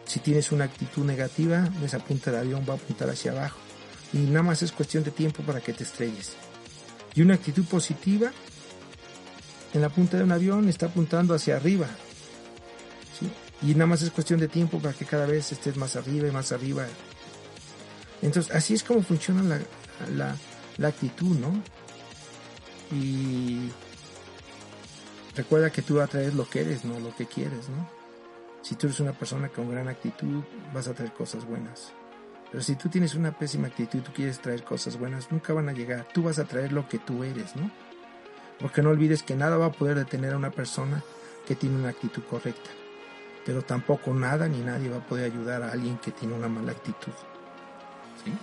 Si 0.05 0.19
tienes 0.19 0.51
una 0.51 0.65
actitud 0.65 1.05
negativa, 1.05 1.69
esa 1.83 1.99
punta 1.99 2.31
de 2.31 2.39
avión 2.39 2.65
va 2.67 2.73
a 2.73 2.77
apuntar 2.77 3.09
hacia 3.09 3.31
abajo 3.31 3.59
y 4.13 4.19
nada 4.19 4.43
más 4.43 4.61
es 4.61 4.71
cuestión 4.71 5.03
de 5.03 5.11
tiempo 5.11 5.43
para 5.43 5.61
que 5.61 5.73
te 5.73 5.83
estrelles. 5.83 6.33
Y 7.13 7.21
una 7.21 7.35
actitud 7.35 7.65
positiva 7.65 8.31
en 9.73 9.81
la 9.81 9.89
punta 9.89 10.17
de 10.17 10.23
un 10.23 10.31
avión 10.31 10.69
está 10.69 10.87
apuntando 10.87 11.33
hacia 11.33 11.57
arriba. 11.57 11.87
Y 13.61 13.73
nada 13.73 13.87
más 13.87 14.01
es 14.01 14.11
cuestión 14.11 14.39
de 14.39 14.47
tiempo 14.47 14.79
para 14.79 14.93
que 14.93 15.05
cada 15.05 15.25
vez 15.25 15.51
estés 15.51 15.77
más 15.77 15.95
arriba 15.95 16.27
y 16.27 16.31
más 16.31 16.51
arriba. 16.51 16.85
Entonces, 18.21 18.53
así 18.53 18.73
es 18.73 18.83
como 18.83 19.01
funciona 19.01 19.59
la, 20.15 20.35
la, 20.77 20.87
actitud, 20.87 21.37
¿no? 21.37 21.61
Y 22.91 23.69
recuerda 25.35 25.71
que 25.71 25.81
tú 25.81 25.99
atraes 26.01 26.33
lo 26.33 26.47
que 26.49 26.61
eres, 26.61 26.85
no 26.85 26.99
lo 26.99 27.15
que 27.15 27.25
quieres, 27.25 27.69
¿no? 27.69 27.89
Si 28.61 28.75
tú 28.75 28.87
eres 28.87 28.99
una 28.99 29.13
persona 29.13 29.49
con 29.49 29.69
gran 29.69 29.87
actitud, 29.87 30.43
vas 30.73 30.87
a 30.87 30.93
traer 30.93 31.13
cosas 31.13 31.45
buenas. 31.45 31.93
Pero 32.51 32.63
si 32.63 32.75
tú 32.75 32.89
tienes 32.89 33.15
una 33.15 33.37
pésima 33.37 33.67
actitud 33.67 33.99
y 33.99 34.01
tú 34.01 34.11
quieres 34.13 34.39
traer 34.39 34.63
cosas 34.63 34.97
buenas, 34.97 35.31
nunca 35.31 35.53
van 35.53 35.69
a 35.69 35.73
llegar. 35.73 36.07
Tú 36.13 36.23
vas 36.23 36.39
a 36.39 36.45
traer 36.45 36.71
lo 36.71 36.87
que 36.87 36.99
tú 36.99 37.23
eres, 37.23 37.55
¿no? 37.55 37.71
Porque 38.59 38.81
no 38.81 38.89
olvides 38.89 39.23
que 39.23 39.35
nada 39.35 39.57
va 39.57 39.67
a 39.67 39.71
poder 39.71 39.97
detener 39.97 40.33
a 40.33 40.37
una 40.37 40.51
persona 40.51 41.03
que 41.45 41.55
tiene 41.55 41.75
una 41.75 41.89
actitud 41.89 42.23
correcta. 42.23 42.69
Pero 43.47 43.61
tampoco 43.61 44.13
nada 44.13 44.49
ni 44.49 44.59
nadie 44.59 44.89
va 44.89 44.97
a 44.97 45.07
poder 45.07 45.31
ayudar 45.31 45.63
a 45.63 45.71
alguien 45.71 45.97
que 45.99 46.11
tiene 46.11 46.33
una 46.35 46.49
mala 46.49 46.73
actitud. 46.73 47.13
¿Sí? 48.23 48.33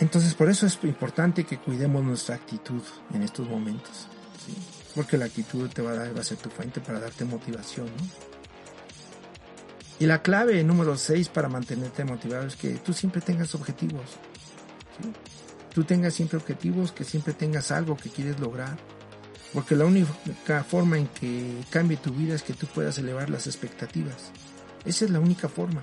Entonces 0.00 0.34
por 0.34 0.50
eso 0.50 0.66
es 0.66 0.76
importante 0.82 1.44
que 1.44 1.58
cuidemos 1.58 2.02
nuestra 2.02 2.34
actitud 2.34 2.82
en 3.14 3.22
estos 3.22 3.48
momentos. 3.48 4.08
Porque 4.96 5.16
la 5.16 5.26
actitud 5.26 5.70
te 5.70 5.80
va 5.80 5.92
a, 5.92 5.94
dar, 5.94 6.16
va 6.16 6.22
a 6.22 6.24
ser 6.24 6.38
tu 6.38 6.50
fuente 6.50 6.80
para 6.80 6.98
darte 6.98 7.24
motivación, 7.24 7.86
¿no? 7.86 8.28
Y 10.00 10.06
la 10.06 10.20
clave 10.22 10.62
número 10.64 10.96
6 10.96 11.28
para 11.28 11.48
mantenerte 11.48 12.04
motivado 12.04 12.46
es 12.46 12.56
que 12.56 12.70
tú 12.78 12.92
siempre 12.92 13.20
tengas 13.20 13.54
objetivos. 13.54 14.16
Tú 15.72 15.84
tengas 15.84 16.14
siempre 16.14 16.38
objetivos, 16.38 16.90
que 16.90 17.04
siempre 17.04 17.32
tengas 17.32 17.70
algo 17.70 17.96
que 17.96 18.10
quieres 18.10 18.40
lograr. 18.40 18.76
Porque 19.52 19.74
la 19.74 19.86
única 19.86 20.62
forma 20.64 20.98
en 20.98 21.06
que 21.08 21.64
cambie 21.70 21.96
tu 21.96 22.12
vida 22.12 22.34
es 22.34 22.42
que 22.42 22.52
tú 22.52 22.66
puedas 22.66 22.98
elevar 22.98 23.30
las 23.30 23.46
expectativas. 23.46 24.30
Esa 24.84 25.06
es 25.06 25.10
la 25.10 25.20
única 25.20 25.48
forma. 25.48 25.82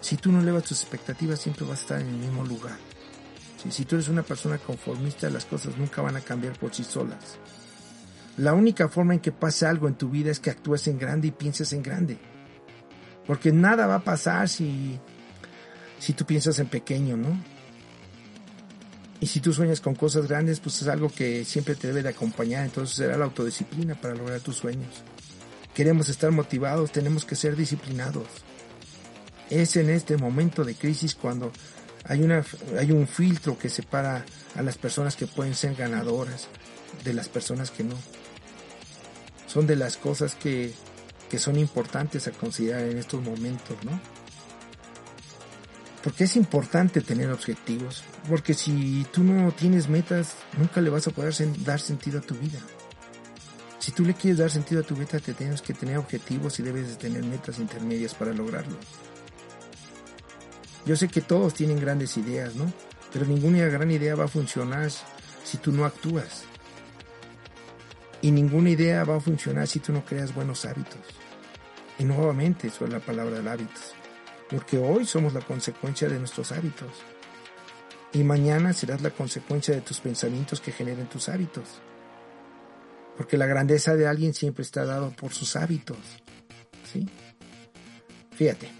Si 0.00 0.16
tú 0.16 0.32
no 0.32 0.40
elevas 0.40 0.64
tus 0.64 0.82
expectativas, 0.82 1.40
siempre 1.40 1.66
vas 1.66 1.78
a 1.78 1.82
estar 1.82 2.00
en 2.00 2.08
el 2.08 2.16
mismo 2.16 2.44
lugar. 2.44 2.76
¿sí? 3.62 3.70
Si 3.70 3.84
tú 3.84 3.96
eres 3.96 4.08
una 4.08 4.22
persona 4.22 4.58
conformista, 4.58 5.28
las 5.30 5.44
cosas 5.44 5.76
nunca 5.76 6.02
van 6.02 6.16
a 6.16 6.20
cambiar 6.20 6.58
por 6.58 6.74
sí 6.74 6.84
solas. 6.84 7.38
La 8.36 8.52
única 8.52 8.88
forma 8.88 9.14
en 9.14 9.20
que 9.20 9.32
pase 9.32 9.66
algo 9.66 9.86
en 9.86 9.94
tu 9.94 10.10
vida 10.10 10.30
es 10.30 10.40
que 10.40 10.50
actúes 10.50 10.88
en 10.88 10.98
grande 10.98 11.28
y 11.28 11.30
pienses 11.30 11.72
en 11.72 11.82
grande. 11.82 12.18
Porque 13.26 13.52
nada 13.52 13.86
va 13.86 13.96
a 13.96 14.04
pasar 14.04 14.48
si, 14.48 14.98
si 15.98 16.14
tú 16.14 16.24
piensas 16.24 16.58
en 16.58 16.66
pequeño, 16.66 17.16
¿no? 17.16 17.53
Y 19.24 19.26
si 19.26 19.40
tú 19.40 19.54
sueñas 19.54 19.80
con 19.80 19.94
cosas 19.94 20.28
grandes, 20.28 20.60
pues 20.60 20.82
es 20.82 20.88
algo 20.88 21.08
que 21.08 21.46
siempre 21.46 21.74
te 21.74 21.86
debe 21.86 22.02
de 22.02 22.10
acompañar. 22.10 22.66
Entonces 22.66 22.94
será 22.94 23.16
la 23.16 23.24
autodisciplina 23.24 23.94
para 23.94 24.14
lograr 24.14 24.40
tus 24.40 24.56
sueños. 24.56 25.02
Queremos 25.72 26.10
estar 26.10 26.30
motivados, 26.30 26.92
tenemos 26.92 27.24
que 27.24 27.34
ser 27.34 27.56
disciplinados. 27.56 28.26
Es 29.48 29.76
en 29.76 29.88
este 29.88 30.18
momento 30.18 30.62
de 30.62 30.74
crisis 30.74 31.14
cuando 31.14 31.52
hay, 32.04 32.20
una, 32.20 32.44
hay 32.78 32.92
un 32.92 33.08
filtro 33.08 33.58
que 33.58 33.70
separa 33.70 34.26
a 34.56 34.60
las 34.60 34.76
personas 34.76 35.16
que 35.16 35.26
pueden 35.26 35.54
ser 35.54 35.74
ganadoras 35.74 36.48
de 37.02 37.14
las 37.14 37.30
personas 37.30 37.70
que 37.70 37.82
no. 37.82 37.96
Son 39.46 39.66
de 39.66 39.76
las 39.76 39.96
cosas 39.96 40.34
que 40.34 40.74
que 41.30 41.38
son 41.38 41.58
importantes 41.58 42.28
a 42.28 42.30
considerar 42.32 42.82
en 42.82 42.98
estos 42.98 43.22
momentos, 43.22 43.76
¿no? 43.84 43.98
Porque 46.04 46.24
es 46.24 46.36
importante 46.36 47.00
tener 47.00 47.30
objetivos, 47.32 48.04
porque 48.28 48.52
si 48.52 49.06
tú 49.10 49.24
no 49.24 49.50
tienes 49.52 49.88
metas, 49.88 50.34
nunca 50.58 50.82
le 50.82 50.90
vas 50.90 51.06
a 51.06 51.12
poder 51.12 51.34
dar 51.64 51.80
sentido 51.80 52.18
a 52.18 52.22
tu 52.22 52.34
vida. 52.34 52.58
Si 53.78 53.90
tú 53.90 54.04
le 54.04 54.12
quieres 54.12 54.36
dar 54.36 54.50
sentido 54.50 54.82
a 54.82 54.84
tu 54.84 54.94
vida, 54.94 55.18
te 55.18 55.32
tienes 55.32 55.62
que 55.62 55.72
tener 55.72 55.96
objetivos 55.96 56.60
y 56.60 56.62
debes 56.62 56.88
de 56.88 56.96
tener 56.96 57.24
metas 57.24 57.58
intermedias 57.58 58.12
para 58.12 58.34
lograrlo. 58.34 58.76
Yo 60.84 60.94
sé 60.94 61.08
que 61.08 61.22
todos 61.22 61.54
tienen 61.54 61.80
grandes 61.80 62.18
ideas, 62.18 62.54
¿no? 62.54 62.70
Pero 63.10 63.24
ninguna 63.24 63.64
gran 63.68 63.90
idea 63.90 64.14
va 64.14 64.24
a 64.24 64.28
funcionar 64.28 64.90
si 65.42 65.56
tú 65.56 65.72
no 65.72 65.86
actúas. 65.86 66.44
Y 68.20 68.30
ninguna 68.30 68.68
idea 68.68 69.04
va 69.04 69.16
a 69.16 69.20
funcionar 69.20 69.66
si 69.68 69.80
tú 69.80 69.94
no 69.94 70.04
creas 70.04 70.34
buenos 70.34 70.66
hábitos. 70.66 71.00
Y 71.98 72.04
nuevamente 72.04 72.68
eso 72.68 72.84
es 72.84 72.92
la 72.92 73.00
palabra 73.00 73.40
de 73.40 73.50
hábitos. 73.50 73.94
Porque 74.50 74.78
hoy 74.78 75.06
somos 75.06 75.32
la 75.34 75.40
consecuencia 75.40 76.08
de 76.08 76.18
nuestros 76.18 76.52
hábitos. 76.52 76.90
Y 78.12 78.22
mañana 78.22 78.72
serás 78.72 79.02
la 79.02 79.10
consecuencia 79.10 79.74
de 79.74 79.80
tus 79.80 80.00
pensamientos 80.00 80.60
que 80.60 80.72
generen 80.72 81.08
tus 81.08 81.28
hábitos. 81.28 81.64
Porque 83.16 83.36
la 83.36 83.46
grandeza 83.46 83.96
de 83.96 84.06
alguien 84.06 84.34
siempre 84.34 84.62
está 84.62 84.84
dado 84.84 85.10
por 85.10 85.32
sus 85.32 85.56
hábitos. 85.56 85.98
¿Sí? 86.92 87.08
Fíjate. 88.32 88.70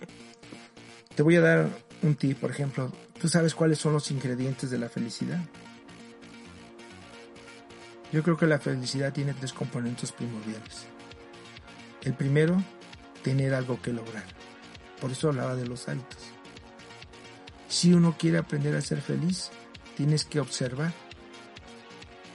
Te 1.15 1.23
voy 1.23 1.37
a 1.37 1.41
dar 1.41 1.69
un 2.03 2.15
tip, 2.17 2.39
por 2.39 2.51
ejemplo. 2.51 2.93
¿Tú 3.21 3.29
sabes 3.29 3.55
cuáles 3.55 3.79
son 3.79 3.93
los 3.93 4.11
ingredientes 4.11 4.71
de 4.71 4.79
la 4.79 4.89
felicidad? 4.89 5.41
Yo 8.13 8.23
creo 8.23 8.37
que 8.37 8.47
la 8.47 8.59
felicidad 8.59 9.13
tiene 9.13 9.35
tres 9.35 9.53
componentes 9.53 10.13
primordiales. 10.13 10.87
El 12.03 12.15
primero, 12.15 12.63
tener 13.23 13.55
algo 13.55 13.81
que 13.81 13.93
lograr. 13.93 14.25
Por 15.01 15.11
eso 15.11 15.29
hablaba 15.29 15.55
de 15.55 15.67
los 15.67 15.89
hábitos. 15.89 16.23
Si 17.69 17.93
uno 17.93 18.17
quiere 18.19 18.39
aprender 18.39 18.75
a 18.77 18.81
ser 18.81 19.01
feliz, 19.01 19.51
tienes 19.97 20.25
que 20.25 20.41
observar 20.41 20.93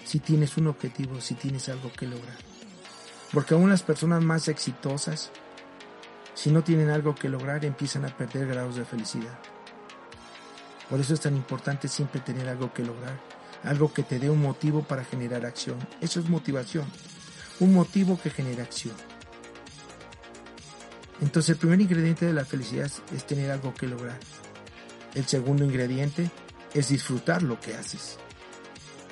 si 0.05 0.19
tienes 0.19 0.57
un 0.57 0.67
objetivo, 0.67 1.21
si 1.21 1.35
tienes 1.35 1.69
algo 1.69 1.91
que 1.93 2.07
lograr. 2.07 2.37
Porque 3.31 3.53
aún 3.53 3.69
las 3.69 3.83
personas 3.83 4.23
más 4.23 4.47
exitosas, 4.47 5.29
si 6.33 6.49
no 6.49 6.63
tienen 6.63 6.89
algo 6.89 7.13
que 7.13 7.29
lograr, 7.29 7.63
empiezan 7.63 8.05
a 8.05 8.17
perder 8.17 8.47
grados 8.47 8.75
de 8.75 8.85
felicidad. 8.85 9.37
Por 10.89 10.99
eso 10.99 11.13
es 11.13 11.19
tan 11.19 11.35
importante 11.35 11.87
siempre 11.87 12.21
tener 12.21 12.49
algo 12.49 12.73
que 12.73 12.83
lograr 12.83 13.19
algo 13.63 13.93
que 13.93 14.03
te 14.03 14.19
dé 14.19 14.29
un 14.29 14.41
motivo 14.41 14.83
para 14.83 15.03
generar 15.03 15.45
acción. 15.45 15.77
Eso 16.01 16.19
es 16.19 16.29
motivación, 16.29 16.85
un 17.59 17.73
motivo 17.73 18.19
que 18.21 18.29
genera 18.29 18.63
acción. 18.63 18.95
Entonces 21.21 21.49
el 21.49 21.57
primer 21.57 21.81
ingrediente 21.81 22.25
de 22.25 22.33
la 22.33 22.45
felicidad 22.45 22.91
es 23.13 23.27
tener 23.27 23.51
algo 23.51 23.73
que 23.73 23.87
lograr. 23.87 24.17
El 25.15 25.25
segundo 25.25 25.65
ingrediente 25.65 26.29
es 26.73 26.89
disfrutar 26.89 27.43
lo 27.43 27.59
que 27.59 27.75
haces. 27.75 28.17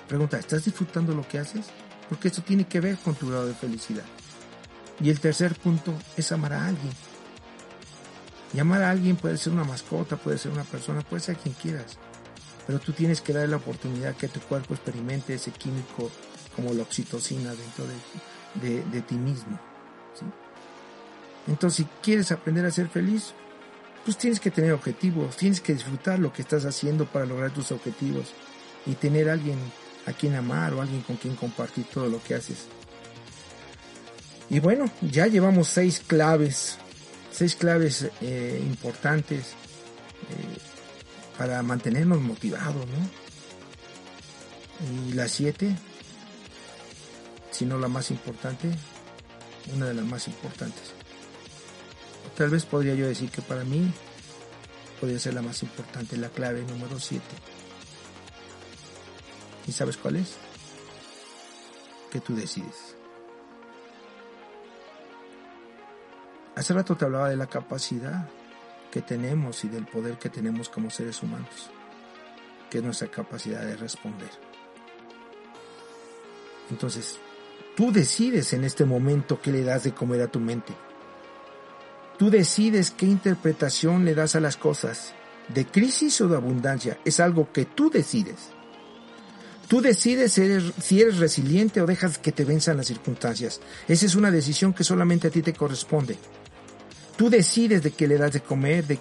Pregunta, 0.07 0.37
¿estás 0.37 0.65
disfrutando 0.65 1.13
lo 1.13 1.27
que 1.27 1.39
haces? 1.39 1.65
Porque 2.07 2.29
eso 2.29 2.41
tiene 2.41 2.65
que 2.65 2.79
ver 2.79 2.97
con 2.97 3.15
tu 3.15 3.29
grado 3.29 3.47
de 3.47 3.53
felicidad. 3.53 4.05
Y 5.01 5.09
el 5.09 5.19
tercer 5.19 5.55
punto 5.55 5.93
es 6.15 6.31
amar 6.31 6.53
a 6.53 6.67
alguien. 6.67 6.93
Y 8.53 8.59
amar 8.59 8.83
a 8.83 8.91
alguien 8.91 9.17
puede 9.17 9.37
ser 9.37 9.53
una 9.53 9.65
mascota, 9.65 10.15
puede 10.15 10.37
ser 10.37 10.51
una 10.51 10.63
persona, 10.63 11.01
puede 11.01 11.21
ser 11.21 11.35
quien 11.35 11.53
quieras 11.55 11.97
pero 12.67 12.79
tú 12.79 12.91
tienes 12.91 13.21
que 13.21 13.31
darle 13.31 13.47
la 13.47 13.57
oportunidad 13.57 14.15
que 14.15 14.27
tu 14.27 14.41
cuerpo 14.41 14.73
experimente 14.73 15.33
ese 15.33 15.51
químico 15.51 16.11
como 16.53 16.73
la 16.73 16.83
oxitocina 16.83 17.55
dentro 17.55 17.85
de, 18.55 18.83
de, 18.83 19.01
ti 19.01 19.15
mismo. 19.15 19.57
Entonces, 21.47 21.85
si 21.85 22.01
quieres 22.01 22.31
aprender 22.31 22.65
a 22.65 22.71
ser 22.71 22.89
feliz, 22.89 23.33
pues 24.05 24.17
tienes 24.17 24.39
que 24.39 24.51
tener 24.51 24.73
objetivos, 24.73 25.35
tienes 25.37 25.61
que 25.61 25.73
disfrutar 25.73 26.19
lo 26.19 26.31
que 26.31 26.41
estás 26.41 26.65
haciendo 26.65 27.05
para 27.05 27.25
lograr 27.25 27.51
tus 27.51 27.71
objetivos 27.71 28.33
y 28.85 28.93
tener 28.93 29.29
alguien 29.29 29.59
a 30.05 30.13
quien 30.13 30.35
amar 30.35 30.73
o 30.73 30.81
alguien 30.81 31.01
con 31.01 31.17
quien 31.17 31.35
compartir 31.35 31.85
todo 31.85 32.07
lo 32.07 32.23
que 32.23 32.35
haces. 32.35 32.67
Y 34.49 34.59
bueno, 34.59 34.89
ya 35.01 35.27
llevamos 35.27 35.67
seis 35.67 36.01
claves, 36.05 36.77
seis 37.31 37.55
claves 37.55 38.07
eh, 38.21 38.63
importantes 38.65 39.47
eh, 39.47 40.57
para 41.37 41.61
mantenernos 41.63 42.21
motivados, 42.21 42.87
¿no? 42.87 43.09
Y 45.09 45.13
la 45.13 45.27
siete, 45.27 45.75
si 47.51 47.65
no 47.65 47.77
la 47.77 47.89
más 47.89 48.09
importante, 48.09 48.69
una 49.75 49.87
de 49.87 49.95
las 49.95 50.05
más 50.05 50.27
importantes. 50.27 50.93
Tal 52.35 52.49
vez 52.49 52.65
podría 52.65 52.93
yo 52.95 53.07
decir 53.07 53.29
que 53.29 53.41
para 53.41 53.63
mí 53.63 53.91
podría 54.99 55.19
ser 55.19 55.33
la 55.33 55.41
más 55.41 55.63
importante, 55.63 56.17
la 56.17 56.29
clave 56.29 56.63
número 56.63 56.99
7. 56.99 57.23
¿Y 59.67 59.71
sabes 59.71 59.97
cuál 59.97 60.17
es? 60.17 60.35
Que 62.11 62.19
tú 62.19 62.35
decides. 62.35 62.95
Hace 66.55 66.73
rato 66.73 66.95
te 66.95 67.05
hablaba 67.05 67.29
de 67.29 67.37
la 67.37 67.47
capacidad 67.47 68.27
que 68.91 69.01
tenemos 69.01 69.63
y 69.63 69.67
del 69.67 69.85
poder 69.85 70.17
que 70.17 70.29
tenemos 70.29 70.69
como 70.69 70.89
seres 70.89 71.21
humanos. 71.21 71.69
que 72.69 72.79
es 72.79 72.83
nuestra 72.83 73.07
capacidad 73.07 73.61
de 73.61 73.77
responder. 73.77 74.29
Entonces, 76.69 77.17
tú 77.75 77.91
decides 77.91 78.51
en 78.53 78.65
este 78.65 78.83
momento 78.83 79.39
qué 79.41 79.51
le 79.51 79.63
das 79.63 79.83
de 79.83 79.93
comer 79.93 80.21
a 80.21 80.27
tu 80.27 80.39
mente. 80.39 80.73
Tú 82.17 82.31
decides 82.31 82.91
qué 82.91 83.05
interpretación 83.05 84.03
le 84.03 84.15
das 84.15 84.35
a 84.35 84.39
las 84.39 84.57
cosas, 84.57 85.13
de 85.53 85.65
crisis 85.65 86.19
o 86.21 86.27
de 86.27 86.35
abundancia. 86.35 86.97
Es 87.05 87.19
algo 87.19 87.51
que 87.51 87.65
tú 87.65 87.91
decides. 87.91 88.49
Tú 89.67 89.81
decides 89.81 90.31
si 90.31 91.01
eres 91.01 91.17
resiliente 91.17 91.81
o 91.81 91.85
dejas 91.85 92.17
que 92.17 92.31
te 92.31 92.45
venzan 92.45 92.77
las 92.77 92.87
circunstancias. 92.87 93.59
Esa 93.87 94.05
es 94.05 94.15
una 94.15 94.31
decisión 94.31 94.73
que 94.73 94.83
solamente 94.83 95.27
a 95.27 95.31
ti 95.31 95.41
te 95.41 95.53
corresponde. 95.53 96.17
Tú 97.17 97.29
decides 97.29 97.83
de 97.83 97.91
qué 97.91 98.07
le 98.07 98.17
das 98.17 98.33
de 98.33 98.41
comer, 98.41 98.87
de, 98.87 98.99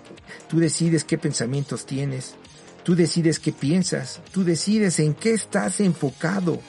tú 0.48 0.58
decides 0.58 1.04
qué 1.04 1.18
pensamientos 1.18 1.86
tienes, 1.86 2.34
tú 2.82 2.94
decides 2.96 3.38
qué 3.38 3.52
piensas, 3.52 4.20
tú 4.32 4.42
decides 4.42 4.98
en 4.98 5.14
qué 5.14 5.32
estás 5.32 5.80
enfocado, 5.80 6.60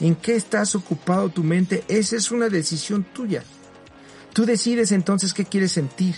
en 0.00 0.14
qué 0.14 0.36
estás 0.36 0.74
ocupado 0.74 1.28
tu 1.28 1.42
mente. 1.42 1.84
Esa 1.88 2.16
es 2.16 2.30
una 2.30 2.48
decisión 2.48 3.04
tuya. 3.12 3.44
Tú 4.34 4.44
decides 4.44 4.92
entonces 4.92 5.32
qué 5.32 5.44
quieres 5.44 5.72
sentir. 5.72 6.16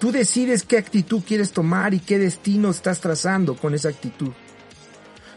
Tú 0.00 0.12
decides 0.12 0.64
qué 0.64 0.76
actitud 0.76 1.22
quieres 1.26 1.52
tomar 1.52 1.94
y 1.94 2.00
qué 2.00 2.18
destino 2.18 2.70
estás 2.70 3.00
trazando 3.00 3.56
con 3.56 3.72
esa 3.72 3.88
actitud. 3.88 4.32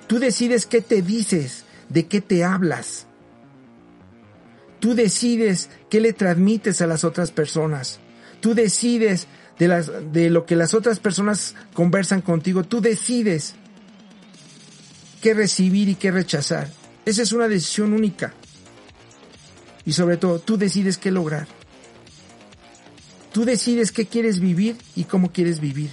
Tú 0.07 0.17
decides 0.17 0.65
qué 0.65 0.81
te 0.81 1.03
dices, 1.03 1.65
de 1.87 2.07
qué 2.07 2.19
te 2.19 2.43
hablas. 2.43 3.05
Tú 4.79 4.95
decides 4.95 5.69
qué 5.89 6.01
le 6.01 6.13
transmites 6.13 6.81
a 6.81 6.87
las 6.87 7.03
otras 7.03 7.29
personas. 7.29 7.99
Tú 8.41 8.55
decides 8.55 9.27
de, 9.59 10.29
lo 10.31 10.47
que 10.47 10.55
las 10.55 10.73
otras 10.73 10.99
personas 10.99 11.53
conversan 11.73 12.21
contigo. 12.21 12.63
Tú 12.63 12.81
decides 12.81 13.53
qué 15.21 15.35
recibir 15.35 15.89
y 15.89 15.95
qué 15.95 16.09
rechazar. 16.09 16.71
Esa 17.05 17.21
es 17.21 17.31
una 17.33 17.47
decisión 17.47 17.93
única. 17.93 18.33
Y 19.85 19.93
sobre 19.93 20.17
todo, 20.17 20.39
tú 20.39 20.57
decides 20.57 20.97
qué 20.97 21.11
lograr. 21.11 21.58
Tú 23.31 23.45
decides 23.45 23.91
qué 23.91 24.05
quieres 24.05 24.39
vivir 24.39 24.77
y 24.95 25.03
cómo 25.03 25.31
quieres 25.31 25.59
vivir 25.59 25.91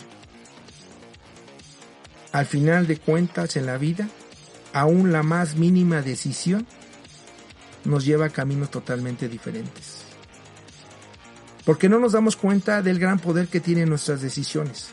al 2.37 2.45
final 2.45 2.87
de 2.87 2.99
cuentas 2.99 3.57
en 3.57 3.65
la 3.65 3.79
vida, 3.79 4.11
aún 4.75 5.11
la 5.11 5.23
más 5.23 5.57
mínima 5.57 6.03
decisión 6.03 6.67
nos 7.87 8.05
lleva 8.05 8.27
a 8.27 8.29
caminos 8.29 8.71
totalmente 8.71 9.27
diferentes. 9.27 10.03
Porque 11.65 11.89
no 11.89 11.99
nos 11.99 12.13
damos 12.13 12.37
cuenta 12.37 12.83
del 12.83 12.99
gran 12.99 13.21
poder 13.21 13.49
que 13.49 13.61
tienen 13.61 13.89
nuestras 13.89 14.21
decisiones. 14.21 14.89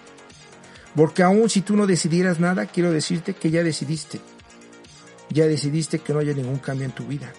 Porque 0.95 1.21
aún 1.21 1.49
si 1.49 1.59
tú 1.59 1.75
no 1.75 1.85
decidieras 1.85 2.39
nada, 2.39 2.65
quiero 2.65 2.93
decirte 2.93 3.33
que 3.33 3.51
ya 3.51 3.61
decidiste. 3.61 4.21
Ya 5.29 5.45
decidiste 5.45 5.99
que 5.99 6.13
no 6.13 6.19
haya 6.19 6.33
ningún 6.33 6.59
cambio 6.59 6.85
en 6.85 6.93
tu 6.93 7.05
vida. 7.05 7.33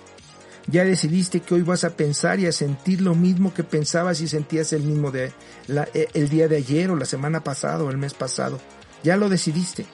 Ya 0.66 0.85
decidiste 0.85 1.40
que 1.40 1.55
hoy 1.55 1.62
vas 1.62 1.85
a 1.85 1.96
pensar 1.96 2.40
y 2.40 2.46
a 2.46 2.53
sentir 2.53 3.03
lo 3.03 3.14
mismo 3.14 3.53
que 3.53 3.64
pensabas 3.64 4.20
y 4.20 4.29
sentías 4.29 4.72
el 4.72 4.83
mismo 4.83 5.11
de 5.11 5.33
el 6.14 6.29
día 6.29 6.48
de 6.48 6.57
ayer 6.57 6.90
o 6.90 6.96
la 6.96 7.05
semana 7.05 7.44
pasada 7.44 7.85
o 7.85 7.90
el 7.90 7.98
mes 7.98 8.14
pasado. 8.14 8.59
Ya 9.03 9.16
lo 9.16 9.29
decidiste. 9.29 9.87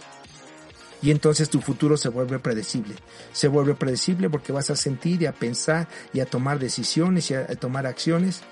Y 1.03 1.11
entonces 1.11 1.49
tu 1.49 1.61
futuro 1.61 1.97
se 1.97 2.09
vuelve 2.09 2.39
predecible. 2.39 2.95
Se 3.33 3.49
vuelve 3.49 3.75
predecible 3.75 4.29
porque 4.29 4.53
vas 4.53 4.71
a 4.71 4.77
sentir 4.77 5.23
y 5.23 5.27
a 5.27 5.33
pensar 5.33 5.89
y 6.13 6.21
a 6.21 6.27
tomar 6.27 6.59
decisiones 6.59 7.31
y 7.31 7.35
a, 7.35 7.47
tomar 7.57 7.87
acciones 7.87 8.43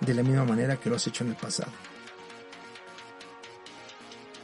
de 0.00 0.14
la 0.14 0.22
misma 0.22 0.44
manera 0.44 0.76
que 0.76 0.90
lo 0.90 0.96
has 0.96 1.06
hecho 1.06 1.24
en 1.24 1.30
el 1.30 1.36
pasado. 1.36 1.72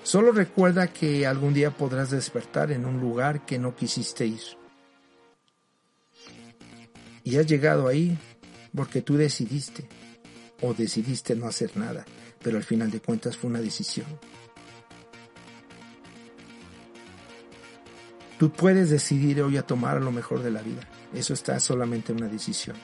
Solo 0.03 0.33
recuerda 0.33 0.89
que 0.89 1.27
algún 1.27 1.55
día 1.55 1.71
podrás 1.71 2.11
despertar 2.11 2.73
en 2.73 2.87
un 2.87 2.99
lugar 2.99 3.45
que 3.45 3.59
no 3.59 3.77
quisiste 3.77 4.27
ir. 4.27 4.60
Y 7.25 7.37
has 7.37 7.47
llegado 7.47 7.89
ahí 7.89 8.17
porque 8.75 9.03
tú 9.03 9.17
decidiste 9.17 9.87
o 10.63 10.75
decidiste 10.75 11.35
no 11.35 11.47
hacer 11.47 11.77
nada, 11.77 12.05
pero 12.43 12.57
al 12.57 12.65
final 12.65 12.91
de 12.91 13.01
cuentas 13.01 13.37
fue 13.37 13.51
una 13.51 13.61
decisión. 13.61 14.07
Tú 18.39 18.51
puedes 18.51 18.89
decidir 18.89 19.43
hoy 19.43 19.59
a 19.59 19.67
tomar 19.67 20.01
lo 20.01 20.13
mejor 20.13 20.43
de 20.43 20.51
la 20.51 20.63
vida. 20.63 20.89
Eso 21.13 21.35
está 21.35 21.61
solamente 21.61 22.13
en 22.13 22.23
una 22.23 22.29
decisión. 22.29 22.77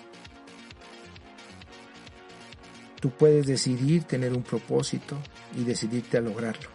Tú 3.01 3.11
puedes 3.11 3.46
decidir 3.46 4.05
tener 4.05 4.35
un 4.35 4.42
propósito 4.42 5.16
y 5.57 5.64
decidirte 5.64 6.18
a 6.18 6.20
lograrlo. 6.20 6.68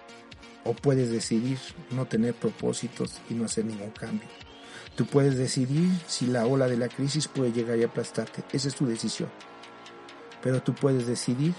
O 0.64 0.74
puedes 0.74 1.12
decidir 1.12 1.60
no 1.92 2.06
tener 2.06 2.34
propósitos 2.34 3.20
y 3.30 3.34
no 3.36 3.46
hacer 3.46 3.66
ningún 3.66 3.92
cambio. 3.92 4.28
Tú 4.96 5.06
puedes 5.06 5.38
decidir 5.38 5.90
si 6.08 6.28
la 6.28 6.46
ola 6.46 6.68
de 6.68 6.78
la 6.78 6.90
crisis 6.90 7.28
puede 7.28 7.52
llegar 7.52 7.78
y 7.78 7.84
aplastarte. 7.84 8.44
Esa 8.52 8.68
es 8.68 8.76
tu 8.76 8.86
decisión. 8.86 9.30
Pero 10.44 10.62
tú 10.62 10.74
puedes 10.74 11.08
decidir 11.08 11.54